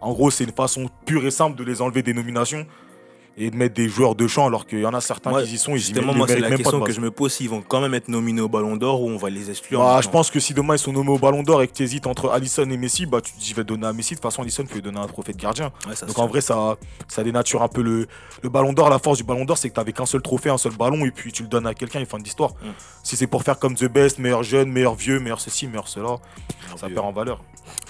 [0.00, 2.66] En gros, c'est une façon pure et simple de les enlever des nominations
[3.36, 5.54] et de mettre des joueurs de champ, alors qu'il y en a certains Moi, qui
[5.54, 7.48] y sont, Justement, ils moi, c'est la même question de que je me pose s'ils
[7.48, 9.80] vont quand même être nominés au ballon d'or ou on va les exclure.
[9.80, 11.82] Bah, je pense que si demain ils sont nommés au ballon d'or et que tu
[11.82, 14.10] hésites entre Alisson et Messi, bah, tu te dis je vais donner à Messi.
[14.10, 15.72] De toute façon, Alisson peut donner un trophée de gardien.
[15.88, 16.76] Ouais, ça, Donc en vrai, ça,
[17.08, 18.06] ça dénature un peu le,
[18.42, 18.88] le ballon d'or.
[18.88, 21.10] La force du ballon d'or, c'est que tu qu'un seul trophée, un seul ballon, et
[21.10, 22.50] puis tu le donnes à quelqu'un, il fin d'histoire.
[22.62, 22.68] Mm.
[23.02, 26.16] Si c'est pour faire comme The Best, meilleur jeune, meilleur vieux, meilleur ceci, meilleur cela,
[26.76, 26.94] ça vieux.
[26.94, 27.40] perd en valeur.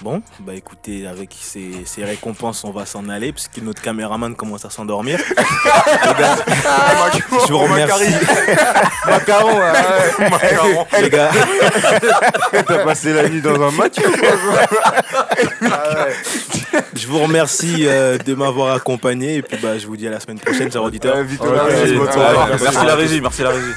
[0.03, 4.65] Bon, bah écoutez, avec ces, ces récompenses, on va s'en aller, puisque notre caméraman commence
[4.65, 5.19] à s'endormir.
[7.47, 8.15] Je vous remercie.
[9.07, 10.31] Macaron, ouais.
[10.31, 10.87] Macaron.
[11.01, 11.31] Les gars,
[12.67, 13.95] T'as passé la nuit dans un match
[16.95, 20.21] je vous remercie euh, de m'avoir accompagné, et puis bah, je vous dis à la
[20.21, 21.17] semaine prochaine, chers auditeurs.
[21.17, 23.73] Merci la régie, merci la régie.